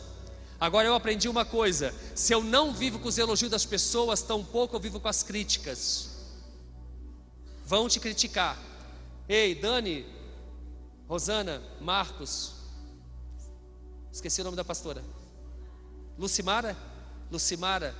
Agora 0.64 0.88
eu 0.88 0.96
aprendi 0.96 1.28
uma 1.28 1.44
coisa: 1.44 1.94
se 2.16 2.32
eu 2.32 2.42
não 2.42 2.74
vivo 2.74 2.98
com 2.98 3.10
os 3.10 3.18
elogios 3.18 3.52
das 3.52 3.66
pessoas, 3.66 4.22
tampouco 4.22 4.74
eu 4.74 4.80
vivo 4.80 4.98
com 4.98 5.10
as 5.10 5.22
críticas. 5.22 6.10
Vão 7.66 7.90
te 7.90 8.00
criticar. 8.00 8.58
Ei, 9.28 9.56
Dani, 9.56 10.06
Rosana, 11.06 11.62
Marcos, 11.82 12.54
esqueci 14.10 14.40
o 14.40 14.46
nome 14.46 14.56
da 14.56 14.64
pastora. 14.64 15.04
Lucimara? 16.18 16.78
Lucimara, 17.30 17.94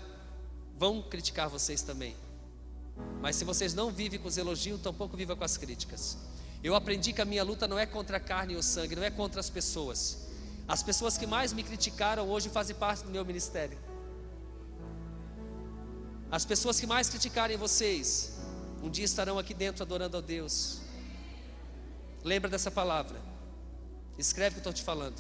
vão 0.78 1.02
criticar 1.02 1.50
vocês 1.50 1.82
também. 1.82 2.16
Mas 3.22 3.36
se 3.36 3.44
vocês 3.44 3.74
não 3.74 3.92
vivem 3.92 4.22
com 4.22 4.30
os 4.30 4.38
elogios, 4.38 4.80
tampouco 4.80 5.18
vivam 5.18 5.36
com 5.36 5.44
as 5.44 5.58
críticas. 5.58 6.18
Eu 6.64 6.76
aprendi 6.76 7.12
que 7.12 7.22
a 7.22 7.26
minha 7.26 7.44
luta 7.44 7.68
não 7.68 7.78
é 7.78 7.86
contra 7.86 8.18
a 8.18 8.20
carne 8.20 8.54
e 8.54 8.56
o 8.56 8.64
sangue, 8.64 8.96
não 8.96 9.04
é 9.04 9.12
contra 9.12 9.40
as 9.40 9.50
pessoas. 9.50 10.20
As 10.68 10.82
pessoas 10.82 11.18
que 11.18 11.28
mais 11.28 11.52
me 11.52 11.62
criticaram 11.62 12.30
hoje 12.30 12.48
fazem 12.50 12.76
parte 12.76 13.04
do 13.04 13.12
meu 13.12 13.26
ministério. 13.26 13.78
As 16.32 16.46
pessoas 16.46 16.80
que 16.80 16.88
mais 16.88 17.10
criticarem 17.10 17.58
vocês, 17.58 18.34
um 18.82 18.90
dia 18.90 19.04
estarão 19.04 19.38
aqui 19.38 19.54
dentro 19.54 19.84
adorando 19.84 20.18
a 20.18 20.22
Deus. 20.22 20.80
Lembra 22.24 22.50
dessa 22.50 22.72
palavra. 22.72 23.20
Escreve 24.18 24.52
o 24.52 24.54
que 24.54 24.68
eu 24.68 24.72
estou 24.72 24.74
te 24.74 24.84
falando. 24.84 25.20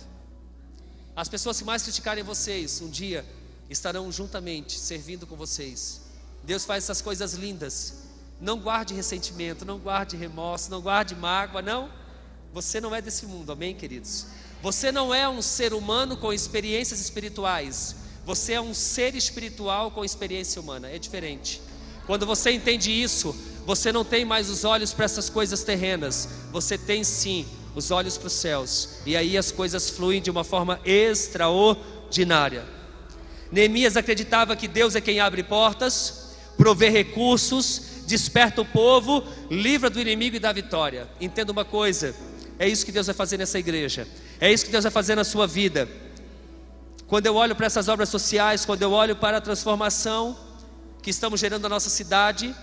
As 1.15 1.27
pessoas 1.27 1.59
que 1.59 1.65
mais 1.65 1.83
criticarem 1.83 2.23
vocês, 2.23 2.81
um 2.81 2.89
dia 2.89 3.25
estarão 3.69 4.11
juntamente 4.11 4.79
servindo 4.79 5.27
com 5.27 5.35
vocês. 5.35 6.01
Deus 6.43 6.63
faz 6.63 6.85
essas 6.85 7.01
coisas 7.01 7.33
lindas. 7.33 7.95
Não 8.43 8.59
guarde 8.59 8.93
ressentimento, 8.93 9.63
não 9.63 9.79
guarde 9.79 10.17
remorso, 10.17 10.69
não 10.69 10.81
guarde 10.81 11.15
mágoa, 11.15 11.61
não. 11.61 11.89
Você 12.53 12.81
não 12.81 12.93
é 12.93 13.01
desse 13.01 13.25
mundo, 13.25 13.53
amém, 13.53 13.73
queridos? 13.73 14.25
Você 14.61 14.91
não 14.91 15.15
é 15.15 15.29
um 15.29 15.41
ser 15.41 15.73
humano 15.73 16.17
com 16.17 16.33
experiências 16.33 16.99
espirituais. 16.99 17.95
Você 18.25 18.51
é 18.51 18.59
um 18.59 18.73
ser 18.73 19.15
espiritual 19.15 19.91
com 19.91 20.03
experiência 20.03 20.61
humana. 20.61 20.89
É 20.89 20.99
diferente. 20.99 21.61
Quando 22.05 22.25
você 22.25 22.51
entende 22.51 22.91
isso, 22.91 23.33
você 23.65 23.93
não 23.93 24.03
tem 24.03 24.25
mais 24.25 24.49
os 24.49 24.65
olhos 24.65 24.91
para 24.91 25.05
essas 25.05 25.29
coisas 25.29 25.63
terrenas. 25.63 26.27
Você 26.51 26.77
tem 26.77 27.01
sim 27.01 27.45
os 27.73 27.91
olhos 27.91 28.17
para 28.17 28.27
os 28.27 28.33
céus. 28.33 28.89
E 29.05 29.15
aí 29.15 29.37
as 29.37 29.53
coisas 29.53 29.89
fluem 29.89 30.21
de 30.21 30.29
uma 30.29 30.43
forma 30.43 30.81
extraordinária. 30.83 32.65
Neemias 33.49 33.95
acreditava 33.95 34.53
que 34.53 34.67
Deus 34.67 34.95
é 34.95 35.01
quem 35.01 35.21
abre 35.21 35.43
portas, 35.43 36.35
provê 36.57 36.89
recursos, 36.89 37.92
desperta 38.05 38.61
o 38.61 38.65
povo, 38.65 39.23
livra 39.49 39.89
do 39.89 39.99
inimigo 39.99 40.35
e 40.35 40.39
dá 40.39 40.51
vitória. 40.51 41.07
Entenda 41.19 41.51
uma 41.51 41.65
coisa: 41.65 42.15
é 42.59 42.67
isso 42.67 42.85
que 42.85 42.91
Deus 42.91 43.07
vai 43.07 43.15
fazer 43.15 43.37
nessa 43.37 43.59
igreja. 43.59 44.07
É 44.39 44.51
isso 44.51 44.65
que 44.65 44.71
Deus 44.71 44.83
vai 44.83 44.91
fazer 44.91 45.15
na 45.15 45.23
sua 45.23 45.47
vida. 45.47 45.87
Quando 47.07 47.25
eu 47.25 47.35
olho 47.35 47.55
para 47.55 47.65
essas 47.65 47.87
obras 47.87 48.09
sociais, 48.09 48.65
quando 48.65 48.81
eu 48.81 48.91
olho 48.91 49.15
para 49.15 49.37
a 49.37 49.41
transformação 49.41 50.37
que 51.01 51.09
estamos 51.09 51.39
gerando 51.39 51.63
na 51.63 51.69
nossa 51.69 51.89
cidade, 51.89 52.55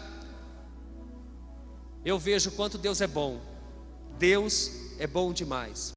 eu 2.05 2.19
vejo 2.19 2.51
quanto 2.53 2.79
Deus 2.79 3.01
é 3.01 3.07
bom. 3.07 3.41
Deus 4.19 4.71
é 4.99 5.07
bom 5.07 5.33
demais. 5.33 5.93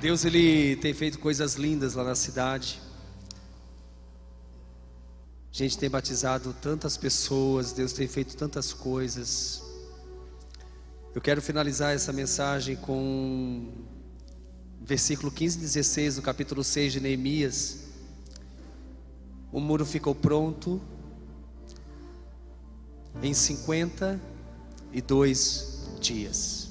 Deus 0.00 0.24
ele 0.24 0.76
tem 0.76 0.94
feito 0.94 1.18
coisas 1.18 1.56
lindas 1.56 1.94
lá 1.94 2.04
na 2.04 2.14
cidade. 2.14 2.80
A 5.52 5.56
gente 5.56 5.78
tem 5.78 5.88
batizado 5.88 6.54
tantas 6.60 6.96
pessoas, 6.96 7.72
Deus 7.72 7.92
tem 7.92 8.06
feito 8.06 8.36
tantas 8.36 8.72
coisas. 8.72 9.62
Eu 11.14 11.20
quero 11.20 11.42
finalizar 11.42 11.94
essa 11.94 12.12
mensagem 12.12 12.76
com 12.76 13.72
versículo 14.80 15.32
15 15.32 15.58
e 15.58 15.60
16 15.60 16.16
do 16.16 16.22
capítulo 16.22 16.62
6 16.62 16.92
de 16.92 17.00
Neemias. 17.00 17.88
O 19.50 19.58
muro 19.58 19.86
ficou 19.86 20.14
pronto 20.14 20.80
em 23.22 23.32
52 23.34 25.88
dias. 26.00 26.68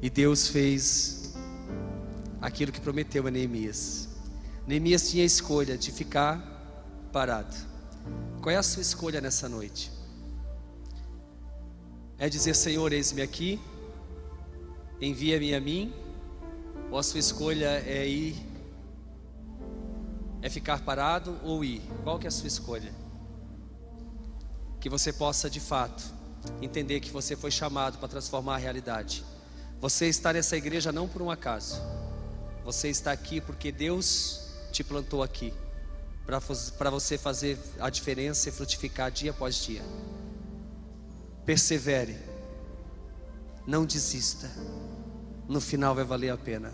E 0.00 0.08
Deus 0.08 0.46
fez 0.48 1.34
aquilo 2.40 2.72
que 2.72 2.80
prometeu 2.80 3.26
a 3.26 3.30
Neemias. 3.30 4.08
Neemias 4.68 5.10
tinha 5.10 5.24
a 5.24 5.26
escolha 5.26 5.76
de 5.76 5.90
ficar 5.90 6.38
parado. 7.12 7.56
Qual 8.40 8.54
é 8.54 8.56
a 8.56 8.62
sua 8.62 8.82
escolha 8.82 9.20
nessa 9.20 9.48
noite? 9.48 9.90
É 12.16 12.28
dizer, 12.28 12.54
Senhor, 12.54 12.92
eis-me 12.92 13.22
aqui 13.22 13.60
envia-me 15.00 15.54
a 15.54 15.60
mim, 15.60 15.92
ou 16.90 16.98
a 16.98 17.02
sua 17.02 17.20
escolha 17.20 17.82
é 17.86 18.06
ir, 18.06 18.36
é 20.42 20.48
ficar 20.48 20.82
parado 20.82 21.38
ou 21.44 21.64
ir? 21.64 21.82
Qual 22.02 22.18
que 22.18 22.26
é 22.26 22.28
a 22.28 22.32
sua 22.32 22.48
escolha? 22.48 22.92
Que 24.80 24.88
você 24.88 25.12
possa 25.12 25.48
de 25.50 25.60
fato 25.60 26.02
entender 26.62 27.00
que 27.00 27.10
você 27.10 27.36
foi 27.36 27.50
chamado 27.50 27.98
para 27.98 28.08
transformar 28.08 28.54
a 28.54 28.58
realidade. 28.58 29.24
Você 29.80 30.06
está 30.06 30.32
nessa 30.32 30.56
igreja 30.56 30.90
não 30.92 31.08
por 31.08 31.22
um 31.22 31.30
acaso. 31.30 31.80
Você 32.64 32.88
está 32.88 33.12
aqui 33.12 33.40
porque 33.40 33.70
Deus 33.70 34.47
te 34.78 34.84
plantou 34.84 35.24
aqui 35.24 35.52
para 36.24 36.88
você 36.88 37.18
fazer 37.18 37.58
a 37.80 37.90
diferença 37.90 38.48
e 38.48 38.52
frutificar 38.52 39.10
dia 39.10 39.32
após 39.32 39.56
dia. 39.56 39.82
Persevere, 41.44 42.16
não 43.66 43.84
desista 43.84 44.48
no 45.48 45.60
final 45.60 45.96
vai 45.96 46.04
valer 46.04 46.30
a 46.30 46.36
pena. 46.36 46.72